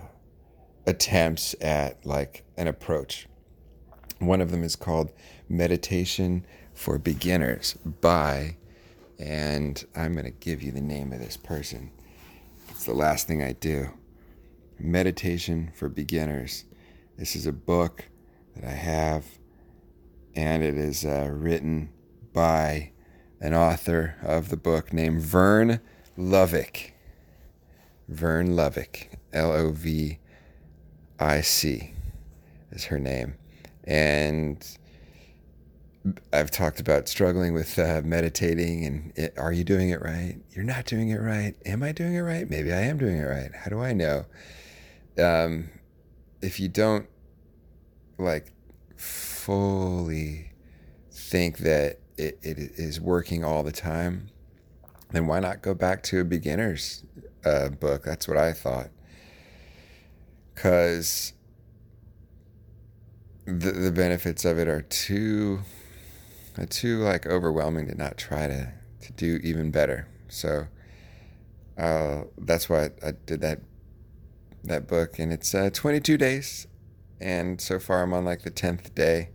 attempts 0.86 1.56
at 1.60 2.06
like 2.06 2.44
an 2.56 2.68
approach. 2.68 3.26
One 4.20 4.40
of 4.40 4.52
them 4.52 4.62
is 4.62 4.76
called 4.76 5.10
Meditation 5.48 6.46
for 6.74 6.96
Beginners 6.96 7.76
by, 8.00 8.56
and 9.18 9.84
I'm 9.96 10.12
going 10.12 10.26
to 10.26 10.30
give 10.30 10.62
you 10.62 10.70
the 10.70 10.80
name 10.80 11.12
of 11.12 11.18
this 11.18 11.36
person. 11.36 11.90
It's 12.70 12.84
the 12.84 12.94
last 12.94 13.26
thing 13.26 13.42
I 13.42 13.50
do. 13.50 13.88
Meditation 14.78 15.72
for 15.74 15.88
Beginners. 15.88 16.66
This 17.18 17.34
is 17.34 17.46
a 17.48 17.52
book 17.52 18.04
that 18.54 18.62
I 18.62 18.74
have, 18.74 19.26
and 20.36 20.62
it 20.62 20.78
is 20.78 21.04
uh, 21.04 21.28
written 21.32 21.90
by 22.32 22.91
an 23.42 23.54
author 23.54 24.14
of 24.22 24.50
the 24.50 24.56
book 24.56 24.92
named 24.92 25.20
Vern 25.20 25.80
Lovic. 26.16 26.92
Vern 28.08 28.50
Lovic, 28.50 29.08
L 29.32 29.50
O 29.50 29.72
V 29.72 30.18
I 31.18 31.40
C, 31.40 31.92
is 32.70 32.84
her 32.84 33.00
name. 33.00 33.34
And 33.82 34.64
I've 36.32 36.52
talked 36.52 36.78
about 36.78 37.08
struggling 37.08 37.52
with 37.52 37.78
uh, 37.78 38.02
meditating 38.04 38.84
and 38.84 39.12
it, 39.16 39.34
are 39.36 39.52
you 39.52 39.64
doing 39.64 39.90
it 39.90 40.00
right? 40.00 40.36
You're 40.52 40.64
not 40.64 40.84
doing 40.84 41.10
it 41.10 41.20
right. 41.20 41.54
Am 41.66 41.82
I 41.82 41.90
doing 41.90 42.14
it 42.14 42.20
right? 42.20 42.48
Maybe 42.48 42.72
I 42.72 42.82
am 42.82 42.96
doing 42.96 43.18
it 43.18 43.24
right. 43.24 43.50
How 43.52 43.70
do 43.70 43.80
I 43.80 43.92
know? 43.92 44.24
Um, 45.18 45.70
if 46.40 46.60
you 46.60 46.68
don't 46.68 47.08
like 48.18 48.52
fully 48.96 50.52
think 51.10 51.58
that 51.58 51.98
it, 52.22 52.38
it 52.42 52.58
is 52.76 53.00
working 53.00 53.44
all 53.44 53.62
the 53.62 53.72
time, 53.72 54.28
then 55.10 55.26
why 55.26 55.40
not 55.40 55.62
go 55.62 55.74
back 55.74 56.02
to 56.04 56.20
a 56.20 56.24
beginner's 56.24 57.04
uh, 57.44 57.68
book? 57.68 58.04
That's 58.04 58.28
what 58.28 58.36
I 58.36 58.52
thought. 58.52 58.90
Because 60.54 61.32
the, 63.44 63.72
the 63.72 63.92
benefits 63.92 64.44
of 64.44 64.58
it 64.58 64.68
are 64.68 64.82
too, 64.82 65.60
are 66.58 66.66
too 66.66 66.98
like 66.98 67.26
overwhelming 67.26 67.88
to 67.88 67.94
not 67.94 68.16
try 68.16 68.46
to, 68.46 68.72
to 69.00 69.12
do 69.12 69.40
even 69.42 69.70
better. 69.70 70.08
So 70.28 70.66
uh, 71.76 72.22
that's 72.38 72.68
why 72.68 72.90
I 73.04 73.12
did 73.26 73.40
that 73.40 73.60
that 74.64 74.86
book, 74.86 75.18
and 75.18 75.32
it's 75.32 75.54
uh, 75.56 75.70
22 75.72 76.16
days, 76.16 76.68
and 77.20 77.60
so 77.60 77.80
far 77.80 78.04
I'm 78.04 78.12
on 78.12 78.24
like 78.24 78.42
the 78.42 78.50
10th 78.50 78.94
day 78.94 79.30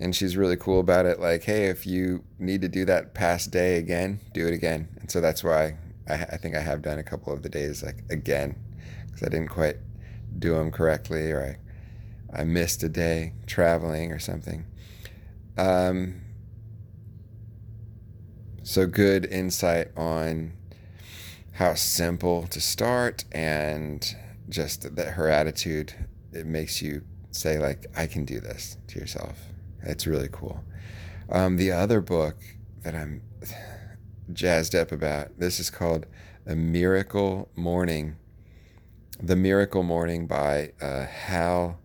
and 0.00 0.14
she's 0.14 0.36
really 0.36 0.56
cool 0.56 0.80
about 0.80 1.06
it 1.06 1.20
like 1.20 1.44
hey 1.44 1.66
if 1.66 1.86
you 1.86 2.22
need 2.38 2.60
to 2.60 2.68
do 2.68 2.84
that 2.84 3.14
past 3.14 3.50
day 3.50 3.76
again 3.78 4.20
do 4.32 4.46
it 4.46 4.54
again. 4.54 4.88
And 5.00 5.10
so 5.10 5.20
that's 5.20 5.42
why 5.42 5.76
i, 6.08 6.14
I 6.14 6.36
think 6.36 6.56
i 6.56 6.60
have 6.60 6.82
done 6.82 6.98
a 6.98 7.04
couple 7.04 7.32
of 7.32 7.42
the 7.42 7.48
days 7.48 7.82
like 7.82 8.04
again 8.10 8.56
because 9.06 9.22
i 9.22 9.28
didn't 9.28 9.48
quite 9.48 9.76
do 10.38 10.54
them 10.54 10.70
correctly 10.70 11.30
or 11.32 11.58
i, 12.32 12.40
I 12.40 12.44
missed 12.44 12.82
a 12.82 12.88
day 12.88 13.32
traveling 13.46 14.12
or 14.12 14.18
something. 14.18 14.66
Um, 15.56 16.20
so 18.62 18.86
good 18.86 19.24
insight 19.24 19.88
on 19.96 20.52
how 21.52 21.74
simple 21.74 22.46
to 22.48 22.60
start 22.60 23.24
and 23.32 24.14
just 24.48 24.94
that 24.94 25.14
her 25.14 25.28
attitude 25.28 25.94
it 26.32 26.46
makes 26.46 26.82
you 26.82 27.02
say 27.30 27.58
like 27.58 27.86
i 27.96 28.06
can 28.06 28.24
do 28.24 28.38
this 28.40 28.76
to 28.86 28.98
yourself 28.98 29.38
it's 29.82 30.06
really 30.06 30.28
cool. 30.30 30.64
Um, 31.30 31.56
the 31.56 31.72
other 31.72 32.00
book 32.00 32.36
that 32.82 32.94
I'm 32.94 33.22
jazzed 34.32 34.74
up 34.74 34.92
about, 34.92 35.38
this 35.38 35.60
is 35.60 35.70
called 35.70 36.06
A 36.46 36.56
Miracle 36.56 37.50
Morning. 37.54 38.16
The 39.20 39.36
Miracle 39.36 39.82
Morning 39.82 40.26
by 40.26 40.72
uh, 40.80 41.06
Hal 41.06 41.78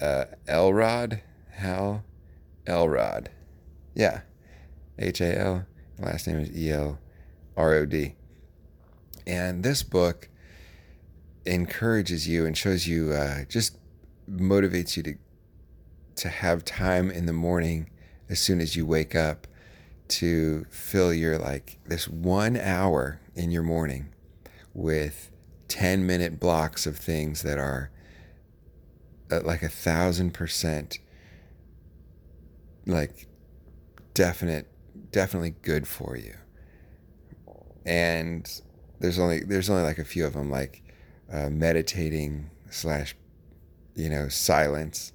uh, 0.00 0.24
Elrod. 0.48 1.22
Hal 1.50 2.04
Elrod. 2.66 3.30
Yeah. 3.94 4.22
H 4.98 5.20
A 5.20 5.38
L. 5.38 5.66
Last 5.98 6.26
name 6.26 6.40
is 6.40 6.56
E 6.56 6.70
L 6.70 6.98
R 7.56 7.74
O 7.74 7.86
D. 7.86 8.14
And 9.26 9.62
this 9.62 9.82
book 9.82 10.28
encourages 11.44 12.26
you 12.26 12.46
and 12.46 12.56
shows 12.56 12.86
you, 12.86 13.12
uh, 13.12 13.44
just 13.48 13.78
motivates 14.30 14.96
you 14.96 15.02
to 15.02 15.14
to 16.16 16.28
have 16.28 16.64
time 16.64 17.10
in 17.10 17.26
the 17.26 17.32
morning 17.32 17.90
as 18.28 18.38
soon 18.40 18.60
as 18.60 18.76
you 18.76 18.86
wake 18.86 19.14
up 19.14 19.46
to 20.08 20.66
fill 20.70 21.12
your 21.12 21.38
like 21.38 21.78
this 21.86 22.08
one 22.08 22.56
hour 22.56 23.20
in 23.34 23.50
your 23.50 23.62
morning 23.62 24.12
with 24.74 25.30
10 25.68 26.06
minute 26.06 26.38
blocks 26.38 26.86
of 26.86 26.96
things 26.96 27.42
that 27.42 27.58
are 27.58 27.90
uh, 29.30 29.40
like 29.42 29.62
a 29.62 29.68
thousand 29.68 30.32
percent 30.34 30.98
like 32.86 33.26
definite 34.14 34.66
definitely 35.10 35.54
good 35.62 35.86
for 35.86 36.16
you. 36.16 36.34
And 37.84 38.48
there's 39.00 39.18
only 39.18 39.40
there's 39.40 39.70
only 39.70 39.82
like 39.82 39.98
a 39.98 40.04
few 40.04 40.24
of 40.24 40.34
them 40.34 40.50
like 40.50 40.82
uh, 41.32 41.48
meditating 41.50 42.50
slash 42.70 43.14
you 43.94 44.08
know 44.08 44.28
silence 44.28 45.12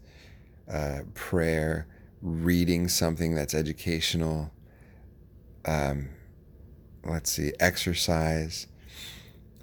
uh, 0.72 1.02
prayer, 1.14 1.88
reading 2.22 2.88
something 2.88 3.36
that's 3.36 3.54
educational. 3.54 4.52
Um, 5.66 6.10
let's 7.04 7.32
see, 7.32 7.54
exercise, 7.60 8.68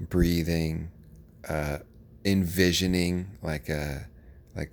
breathing, 0.00 0.90
uh, 1.48 1.78
envisioning, 2.24 3.38
like 3.42 3.68
a 3.68 3.82
uh, 3.82 3.98
like 4.56 4.72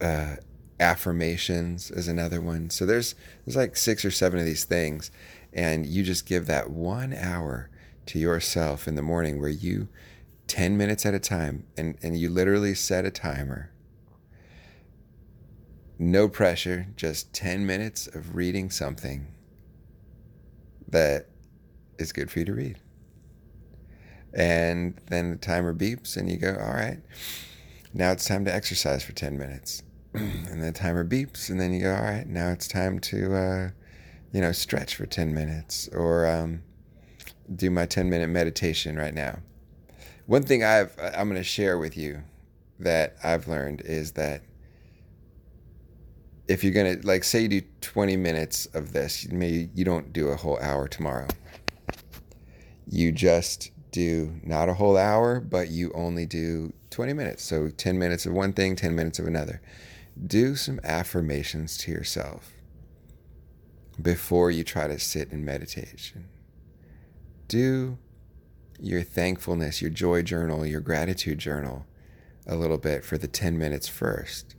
uh, 0.00 0.36
affirmations 0.80 1.90
is 1.90 2.08
another 2.08 2.40
one. 2.40 2.70
So 2.70 2.86
there's 2.86 3.14
there's 3.44 3.56
like 3.56 3.76
six 3.76 4.04
or 4.04 4.10
seven 4.10 4.38
of 4.38 4.46
these 4.46 4.64
things, 4.64 5.10
and 5.52 5.86
you 5.86 6.02
just 6.02 6.26
give 6.26 6.46
that 6.46 6.70
one 6.70 7.12
hour 7.12 7.70
to 8.06 8.18
yourself 8.18 8.88
in 8.88 8.94
the 8.94 9.02
morning 9.02 9.40
where 9.40 9.48
you 9.48 9.88
10 10.48 10.76
minutes 10.76 11.06
at 11.06 11.14
a 11.14 11.18
time 11.18 11.64
and, 11.76 11.96
and 12.02 12.18
you 12.18 12.28
literally 12.28 12.74
set 12.74 13.04
a 13.04 13.10
timer 13.10 13.71
no 15.98 16.28
pressure, 16.28 16.88
just 16.96 17.32
10 17.32 17.66
minutes 17.66 18.06
of 18.06 18.34
reading 18.34 18.70
something 18.70 19.26
that 20.88 21.26
is 21.98 22.12
good 22.12 22.30
for 22.30 22.40
you 22.40 22.44
to 22.44 22.54
read. 22.54 22.78
And 24.34 24.98
then 25.08 25.30
the 25.30 25.36
timer 25.36 25.74
beeps, 25.74 26.16
and 26.16 26.30
you 26.30 26.36
go, 26.38 26.56
All 26.58 26.72
right, 26.72 26.98
now 27.92 28.12
it's 28.12 28.24
time 28.24 28.44
to 28.46 28.54
exercise 28.54 29.02
for 29.04 29.12
10 29.12 29.38
minutes. 29.38 29.82
and 30.14 30.62
the 30.62 30.72
timer 30.72 31.04
beeps, 31.04 31.50
and 31.50 31.60
then 31.60 31.72
you 31.72 31.82
go, 31.82 31.94
All 31.94 32.02
right, 32.02 32.26
now 32.26 32.50
it's 32.50 32.68
time 32.68 32.98
to, 33.00 33.34
uh, 33.34 33.70
you 34.32 34.40
know, 34.40 34.52
stretch 34.52 34.96
for 34.96 35.06
10 35.06 35.34
minutes 35.34 35.88
or 35.88 36.26
um, 36.26 36.62
do 37.54 37.70
my 37.70 37.86
10 37.86 38.08
minute 38.08 38.28
meditation 38.28 38.96
right 38.96 39.14
now. 39.14 39.40
One 40.26 40.42
thing 40.42 40.64
I've, 40.64 40.94
I'm 40.98 41.28
going 41.28 41.40
to 41.40 41.44
share 41.44 41.76
with 41.78 41.96
you 41.96 42.22
that 42.78 43.16
I've 43.22 43.48
learned 43.48 43.82
is 43.82 44.12
that 44.12 44.42
if 46.48 46.64
you're 46.64 46.72
gonna 46.72 46.96
like 47.02 47.24
say 47.24 47.42
you 47.42 47.48
do 47.48 47.62
20 47.80 48.16
minutes 48.16 48.66
of 48.74 48.92
this 48.92 49.28
maybe 49.28 49.70
you 49.74 49.84
don't 49.84 50.12
do 50.12 50.28
a 50.28 50.36
whole 50.36 50.58
hour 50.60 50.88
tomorrow. 50.88 51.28
You 52.86 53.12
just 53.12 53.70
do 53.90 54.40
not 54.42 54.68
a 54.68 54.74
whole 54.74 54.96
hour 54.96 55.40
but 55.40 55.68
you 55.68 55.92
only 55.94 56.26
do 56.26 56.72
20 56.90 57.12
minutes. 57.12 57.44
So 57.44 57.68
10 57.68 57.98
minutes 57.98 58.26
of 58.26 58.32
one 58.32 58.52
thing 58.52 58.76
10 58.76 58.94
minutes 58.94 59.18
of 59.18 59.26
another. 59.26 59.60
Do 60.26 60.56
some 60.56 60.80
affirmations 60.84 61.78
to 61.78 61.90
yourself 61.90 62.52
before 64.00 64.50
you 64.50 64.64
try 64.64 64.88
to 64.88 64.98
sit 64.98 65.32
in 65.32 65.44
meditation. 65.44 66.28
Do 67.48 67.98
your 68.80 69.02
thankfulness 69.02 69.80
your 69.80 69.90
joy 69.90 70.22
journal 70.22 70.66
your 70.66 70.80
gratitude 70.80 71.38
journal 71.38 71.86
a 72.48 72.56
little 72.56 72.78
bit 72.78 73.04
for 73.04 73.16
the 73.16 73.28
10 73.28 73.56
minutes 73.56 73.86
first 73.86 74.56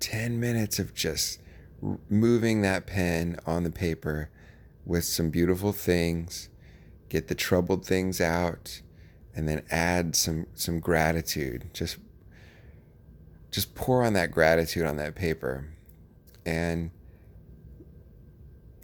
10 0.00 0.38
minutes 0.40 0.78
of 0.78 0.94
just 0.94 1.40
moving 2.08 2.62
that 2.62 2.86
pen 2.86 3.38
on 3.46 3.64
the 3.64 3.70
paper 3.70 4.30
with 4.84 5.04
some 5.04 5.30
beautiful 5.30 5.72
things, 5.72 6.48
get 7.08 7.28
the 7.28 7.34
troubled 7.34 7.84
things 7.84 8.20
out, 8.20 8.82
and 9.34 9.48
then 9.48 9.62
add 9.70 10.16
some 10.16 10.46
some 10.54 10.80
gratitude. 10.80 11.68
Just 11.74 11.98
just 13.50 13.74
pour 13.74 14.02
on 14.02 14.14
that 14.14 14.30
gratitude 14.30 14.86
on 14.86 14.96
that 14.96 15.14
paper. 15.14 15.68
And 16.44 16.90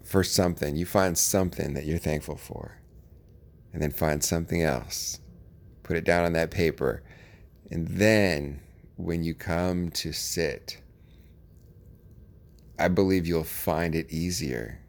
for 0.05 0.22
something, 0.22 0.77
you 0.77 0.85
find 0.85 1.16
something 1.16 1.75
that 1.75 1.87
you're 1.87 1.98
thankful 1.98 2.37
for. 2.37 2.79
And 3.72 3.83
then 3.83 3.90
find 3.90 4.22
something 4.22 4.62
else. 4.62 5.20
Put 5.83 5.96
it 5.96 6.05
down 6.05 6.25
on 6.25 6.35
that 6.35 6.51
paper. 6.51 7.03
And 7.70 7.88
then 7.88 8.61
when 8.96 9.22
you 9.22 9.35
come 9.35 9.90
to 9.92 10.12
sit, 10.12 10.82
I 12.83 12.88
believe 12.88 13.27
you'll 13.27 13.45
find 13.45 13.95
it 13.95 14.11
easier 14.11 14.81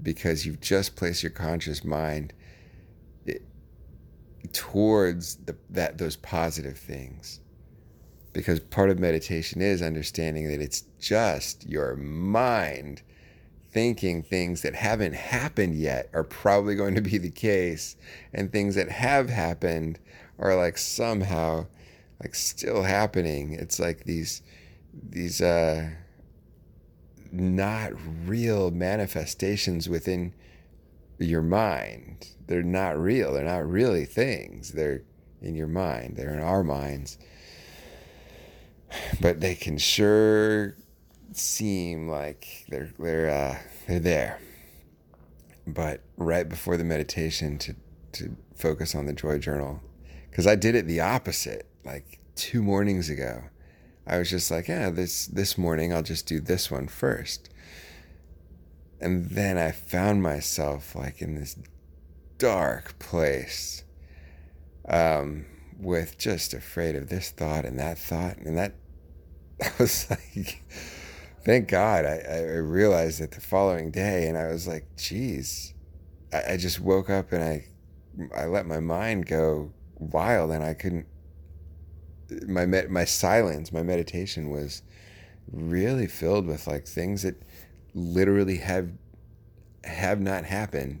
because 0.00 0.46
you've 0.46 0.60
just 0.60 0.94
placed 0.94 1.22
your 1.22 1.30
conscious 1.30 1.82
mind 1.84 2.32
towards 4.52 5.36
the, 5.36 5.56
that 5.70 5.98
those 5.98 6.14
positive 6.16 6.78
things. 6.78 7.40
Because 8.32 8.60
part 8.60 8.90
of 8.90 9.00
meditation 9.00 9.60
is 9.60 9.82
understanding 9.82 10.48
that 10.48 10.60
it's 10.60 10.82
just 11.00 11.66
your 11.66 11.96
mind 11.96 13.02
thinking 13.72 14.22
things 14.22 14.62
that 14.62 14.74
haven't 14.74 15.14
happened 15.14 15.74
yet 15.74 16.08
are 16.12 16.22
probably 16.22 16.76
going 16.76 16.94
to 16.94 17.00
be 17.00 17.18
the 17.18 17.30
case. 17.30 17.96
And 18.32 18.52
things 18.52 18.76
that 18.76 18.90
have 18.90 19.28
happened 19.28 19.98
are 20.38 20.54
like 20.54 20.78
somehow 20.78 21.66
like 22.22 22.36
still 22.36 22.82
happening. 22.82 23.54
It's 23.54 23.80
like 23.80 24.04
these 24.04 24.42
these 25.10 25.40
uh 25.40 25.90
not 27.40 27.92
real 28.26 28.70
manifestations 28.70 29.88
within 29.88 30.34
your 31.18 31.42
mind. 31.42 32.28
They're 32.46 32.62
not 32.62 32.98
real. 32.98 33.32
They're 33.32 33.44
not 33.44 33.68
really 33.68 34.04
things. 34.04 34.72
They're 34.72 35.02
in 35.40 35.54
your 35.54 35.66
mind. 35.66 36.16
They're 36.16 36.34
in 36.34 36.40
our 36.40 36.62
minds. 36.62 37.18
But 39.20 39.40
they 39.40 39.56
can 39.56 39.78
sure 39.78 40.76
seem 41.32 42.08
like 42.08 42.64
they're 42.68 42.90
they're 42.98 43.30
uh, 43.30 43.58
they're 43.86 44.00
there. 44.00 44.40
But 45.66 46.02
right 46.16 46.48
before 46.48 46.76
the 46.76 46.84
meditation 46.84 47.58
to 47.58 47.74
to 48.12 48.36
focus 48.54 48.94
on 48.94 49.06
the 49.06 49.12
joy 49.12 49.38
journal, 49.38 49.82
because 50.30 50.46
I 50.46 50.54
did 50.54 50.74
it 50.74 50.86
the 50.86 51.00
opposite. 51.00 51.66
Like 51.84 52.20
two 52.36 52.62
mornings 52.62 53.10
ago, 53.10 53.44
I 54.06 54.18
was 54.18 54.30
just 54.30 54.50
like, 54.50 54.68
yeah, 54.68 54.90
this 54.90 55.26
this 55.26 55.58
morning 55.58 55.92
I'll 55.92 56.02
just 56.02 56.26
do 56.26 56.40
this 56.40 56.70
one 56.70 56.88
first. 56.88 57.50
And 59.00 59.26
then 59.30 59.58
I 59.58 59.72
found 59.72 60.22
myself 60.22 60.94
like 60.94 61.20
in 61.20 61.34
this 61.34 61.56
dark 62.38 62.98
place, 62.98 63.84
um, 64.88 65.46
with 65.78 66.18
just 66.18 66.54
afraid 66.54 66.96
of 66.96 67.08
this 67.08 67.30
thought 67.30 67.64
and 67.64 67.78
that 67.78 67.98
thought, 67.98 68.38
and 68.38 68.56
that 68.56 68.74
I 69.62 69.70
was 69.78 70.08
like, 70.10 70.62
thank 71.44 71.68
God. 71.68 72.04
I, 72.04 72.20
I 72.28 72.40
realized 72.56 73.20
it 73.20 73.32
the 73.32 73.40
following 73.40 73.90
day, 73.90 74.28
and 74.28 74.36
I 74.36 74.48
was 74.48 74.66
like, 74.66 74.86
geez. 74.96 75.74
I, 76.32 76.52
I 76.52 76.56
just 76.56 76.80
woke 76.80 77.08
up 77.10 77.32
and 77.32 77.42
I, 77.42 77.66
I 78.36 78.46
let 78.46 78.66
my 78.66 78.80
mind 78.80 79.26
go 79.26 79.72
wild, 79.96 80.50
and 80.50 80.64
I 80.64 80.74
couldn't. 80.74 81.06
My 82.46 82.66
med, 82.66 82.90
my 82.90 83.04
silence, 83.04 83.72
my 83.72 83.82
meditation 83.82 84.50
was 84.50 84.82
really 85.52 86.06
filled 86.06 86.46
with 86.46 86.66
like 86.66 86.86
things 86.86 87.22
that 87.22 87.40
literally 87.94 88.58
have 88.58 88.90
have 89.84 90.20
not 90.20 90.44
happened. 90.44 91.00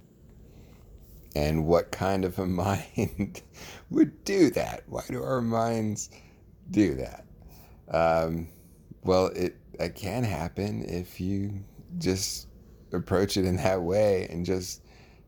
And 1.34 1.66
what 1.66 1.92
kind 1.92 2.24
of 2.24 2.38
a 2.38 2.46
mind 2.46 3.42
would 3.90 4.24
do 4.24 4.50
that? 4.50 4.84
Why 4.86 5.02
do 5.08 5.22
our 5.22 5.42
minds 5.42 6.10
do 6.70 6.94
that? 6.94 7.24
Um, 7.88 8.48
well, 9.04 9.26
it, 9.26 9.56
it 9.78 9.94
can 9.94 10.24
happen 10.24 10.84
if 10.84 11.20
you 11.20 11.64
just 11.98 12.48
approach 12.92 13.36
it 13.36 13.44
in 13.44 13.56
that 13.56 13.82
way 13.82 14.26
and 14.30 14.44
just 14.44 14.82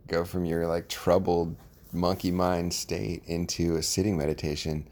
go 0.09 0.25
from 0.25 0.45
your 0.45 0.67
like 0.67 0.89
troubled 0.89 1.57
monkey 1.93 2.31
mind 2.31 2.73
state 2.73 3.23
into 3.27 3.77
a 3.77 3.83
sitting 3.83 4.17
meditation. 4.17 4.89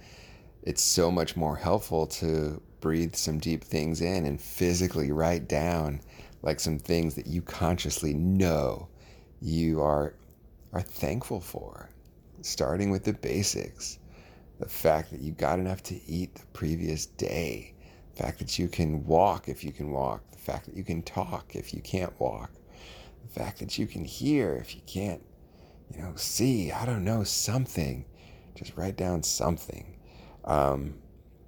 It's 0.66 0.82
so 0.82 1.12
much 1.12 1.36
more 1.36 1.56
helpful 1.56 2.08
to 2.08 2.60
breathe 2.80 3.14
some 3.14 3.38
deep 3.38 3.62
things 3.62 4.00
in 4.00 4.26
and 4.26 4.40
physically 4.40 5.12
write 5.12 5.48
down 5.48 6.00
like 6.42 6.58
some 6.58 6.78
things 6.78 7.14
that 7.14 7.28
you 7.28 7.40
consciously 7.40 8.12
know 8.12 8.88
you 9.40 9.80
are 9.80 10.14
are 10.72 10.82
thankful 10.82 11.40
for 11.40 11.88
starting 12.42 12.90
with 12.90 13.04
the 13.04 13.12
basics 13.12 14.00
the 14.58 14.68
fact 14.68 15.10
that 15.12 15.20
you 15.20 15.32
got 15.32 15.58
enough 15.58 15.82
to 15.84 16.00
eat 16.10 16.34
the 16.34 16.46
previous 16.46 17.06
day, 17.06 17.74
the 18.14 18.22
fact 18.22 18.38
that 18.38 18.58
you 18.58 18.68
can 18.68 19.04
walk 19.06 19.48
if 19.48 19.62
you 19.62 19.72
can 19.72 19.92
walk, 19.92 20.22
the 20.32 20.38
fact 20.38 20.66
that 20.66 20.76
you 20.76 20.82
can 20.82 21.02
talk 21.02 21.54
if 21.54 21.74
you 21.74 21.80
can't 21.80 22.18
walk, 22.18 22.50
the 23.22 23.28
fact 23.28 23.58
that 23.58 23.78
you 23.78 23.86
can 23.86 24.04
hear 24.04 24.56
if 24.56 24.74
you 24.74 24.80
can't, 24.86 25.22
you 25.94 26.02
know, 26.02 26.12
see, 26.16 26.72
I 26.72 26.86
don't 26.86 27.04
know, 27.04 27.22
something. 27.22 28.04
Just 28.54 28.76
write 28.76 28.96
down 28.96 29.22
something 29.22 29.95
um, 30.46 30.94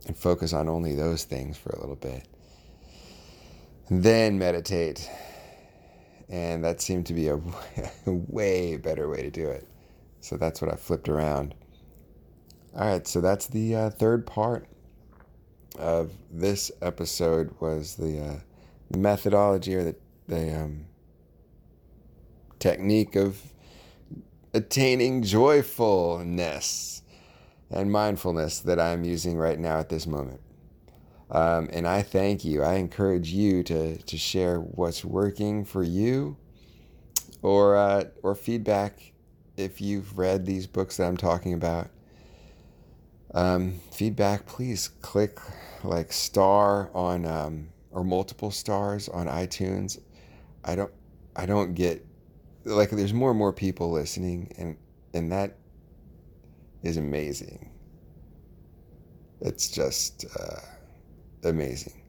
and 0.06 0.16
focus 0.16 0.52
on 0.52 0.68
only 0.68 0.94
those 0.94 1.24
things 1.24 1.56
for 1.56 1.70
a 1.70 1.80
little 1.80 1.96
bit. 1.96 2.26
then 3.90 4.38
meditate. 4.38 5.08
And 6.28 6.62
that 6.64 6.82
seemed 6.82 7.06
to 7.06 7.14
be 7.14 7.28
a, 7.28 7.36
a 7.36 7.40
way 8.06 8.76
better 8.76 9.08
way 9.08 9.22
to 9.22 9.30
do 9.30 9.48
it. 9.48 9.66
So 10.20 10.36
that's 10.36 10.60
what 10.60 10.72
I 10.72 10.76
flipped 10.76 11.08
around. 11.08 11.54
All 12.74 12.86
right, 12.86 13.06
so 13.06 13.20
that's 13.20 13.46
the 13.46 13.74
uh, 13.74 13.90
third 13.90 14.26
part 14.26 14.68
of 15.78 16.12
this 16.30 16.70
episode 16.82 17.54
was 17.60 17.94
the, 17.96 18.20
uh, 18.20 18.34
methodology 18.96 19.74
or 19.74 19.84
the, 19.84 19.96
the 20.26 20.62
um, 20.62 20.86
technique 22.58 23.16
of 23.16 23.40
attaining 24.54 25.22
joyfulness 25.22 26.97
and 27.70 27.92
mindfulness 27.92 28.60
that 28.60 28.80
I'm 28.80 29.04
using 29.04 29.36
right 29.36 29.58
now 29.58 29.78
at 29.78 29.88
this 29.88 30.06
moment. 30.06 30.40
Um, 31.30 31.68
and 31.72 31.86
I 31.86 32.02
thank 32.02 32.44
you. 32.44 32.62
I 32.62 32.74
encourage 32.74 33.30
you 33.30 33.62
to, 33.64 33.98
to 33.98 34.16
share 34.16 34.58
what's 34.58 35.04
working 35.04 35.64
for 35.64 35.82
you 35.82 36.38
or, 37.42 37.76
uh, 37.76 38.04
or 38.22 38.34
feedback 38.34 39.12
if 39.56 39.80
you've 39.80 40.16
read 40.16 40.46
these 40.46 40.66
books 40.66 40.96
that 40.96 41.06
I'm 41.06 41.16
talking 41.16 41.52
about 41.52 41.90
um, 43.34 43.80
feedback, 43.92 44.46
please 44.46 44.88
click 45.02 45.38
like 45.84 46.12
star 46.12 46.90
on 46.94 47.26
um, 47.26 47.68
or 47.90 48.04
multiple 48.04 48.50
stars 48.50 49.08
on 49.08 49.26
iTunes. 49.26 50.00
I 50.64 50.74
don't 50.74 50.92
I 51.36 51.46
don't 51.46 51.74
get 51.74 52.04
like 52.64 52.90
there's 52.90 53.12
more 53.12 53.30
and 53.30 53.38
more 53.38 53.52
people 53.52 53.90
listening 53.90 54.52
and 54.58 54.76
and 55.14 55.32
that 55.32 55.56
is 56.82 56.96
amazing. 56.96 57.70
It's 59.40 59.70
just 59.70 60.24
uh, 60.38 60.60
amazing. 61.44 62.02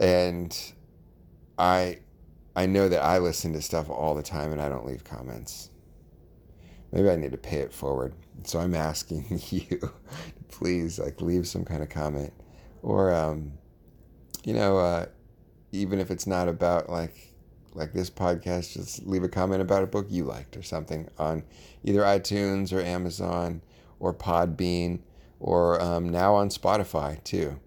And 0.00 0.56
I 1.58 1.98
I 2.58 2.66
know 2.66 2.88
that 2.88 3.04
I 3.04 3.18
listen 3.18 3.52
to 3.52 3.62
stuff 3.62 3.88
all 3.88 4.16
the 4.16 4.22
time 4.22 4.50
and 4.50 4.60
I 4.60 4.68
don't 4.68 4.84
leave 4.84 5.04
comments. 5.04 5.70
Maybe 6.90 7.08
I 7.08 7.16
need 7.16 7.30
to 7.30 7.38
pay 7.38 7.58
it 7.58 7.72
forward. 7.72 8.14
So 8.44 8.58
I'm 8.58 8.74
asking 8.74 9.40
you, 9.50 9.92
please, 10.48 10.98
like, 10.98 11.20
leave 11.20 11.46
some 11.46 11.64
kind 11.64 11.82
of 11.82 11.88
comment, 11.88 12.32
or, 12.82 13.14
um, 13.14 13.52
you 14.44 14.54
know, 14.54 14.78
uh, 14.78 15.06
even 15.70 16.00
if 16.00 16.10
it's 16.10 16.26
not 16.26 16.48
about 16.48 16.88
like, 16.88 17.34
like 17.74 17.92
this 17.92 18.10
podcast, 18.10 18.74
just 18.74 19.06
leave 19.06 19.22
a 19.22 19.28
comment 19.28 19.62
about 19.62 19.82
a 19.82 19.86
book 19.86 20.06
you 20.08 20.24
liked 20.24 20.56
or 20.56 20.62
something 20.62 21.08
on 21.18 21.44
either 21.84 22.00
iTunes 22.00 22.72
or 22.72 22.80
Amazon 22.80 23.62
or 24.00 24.12
Podbean 24.12 25.00
or 25.40 25.80
um, 25.80 26.08
now 26.08 26.34
on 26.34 26.48
Spotify 26.48 27.22
too. 27.24 27.58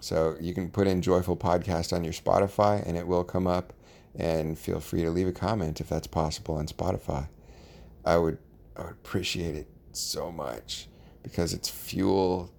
So 0.00 0.36
you 0.40 0.54
can 0.54 0.70
put 0.70 0.86
in 0.86 1.02
Joyful 1.02 1.36
Podcast 1.36 1.92
on 1.92 2.02
your 2.02 2.12
Spotify 2.12 2.86
and 2.86 2.96
it 2.96 3.06
will 3.06 3.24
come 3.24 3.46
up. 3.46 3.72
And 4.14 4.58
feel 4.58 4.80
free 4.80 5.02
to 5.02 5.10
leave 5.10 5.28
a 5.28 5.32
comment 5.32 5.80
if 5.80 5.88
that's 5.88 6.06
possible 6.06 6.56
on 6.56 6.66
Spotify. 6.66 7.28
I 8.04 8.18
would 8.18 8.36
I 8.76 8.82
would 8.82 8.90
appreciate 8.90 9.54
it 9.54 9.68
so 9.92 10.30
much 10.30 10.88
because 11.22 11.54
it's 11.54 11.68
fuel. 11.68 12.52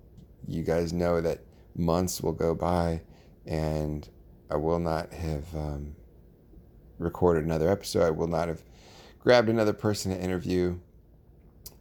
You 0.48 0.64
guys 0.64 0.94
know 0.94 1.22
that 1.22 1.42
months 1.76 2.22
will 2.22 2.32
go 2.32 2.56
by 2.56 3.02
and 3.46 4.08
I 4.50 4.56
will 4.56 4.80
not 4.80 5.14
have 5.14 5.44
um, 5.56 5.96
recorded 7.04 7.46
another 7.46 7.70
episode. 7.70 8.04
I 8.04 8.12
will 8.12 8.28
not 8.28 8.48
have 8.48 8.64
grabbed 9.20 9.50
another 9.50 9.74
person 9.74 10.12
to 10.12 10.20
interview. 10.20 10.80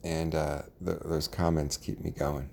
And 0.04 0.34
uh, 0.34 0.62
th- 0.84 0.98
those 1.04 1.28
comments 1.28 1.76
keep 1.76 2.00
me 2.00 2.10
going. 2.10 2.50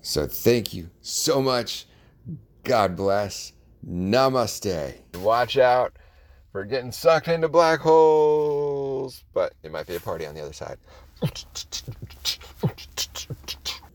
So 0.00 0.26
thank 0.26 0.74
you 0.74 0.90
so 1.00 1.40
much. 1.40 1.86
God 2.64 2.96
bless. 2.96 3.52
Namaste. 3.88 4.94
Watch 5.16 5.56
out 5.56 5.96
for 6.52 6.64
getting 6.64 6.92
sucked 6.92 7.28
into 7.28 7.48
black 7.48 7.80
holes, 7.80 9.24
but 9.32 9.54
it 9.62 9.72
might 9.72 9.86
be 9.86 9.96
a 9.96 10.00
party 10.00 10.26
on 10.26 10.34
the 10.34 10.42
other 10.42 10.52
side. 10.52 10.76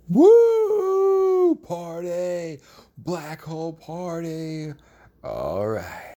Woo! 0.09 1.55
Party! 1.55 2.59
Black 2.97 3.41
hole 3.41 3.73
party! 3.73 4.73
All 5.23 5.67
right. 5.67 6.16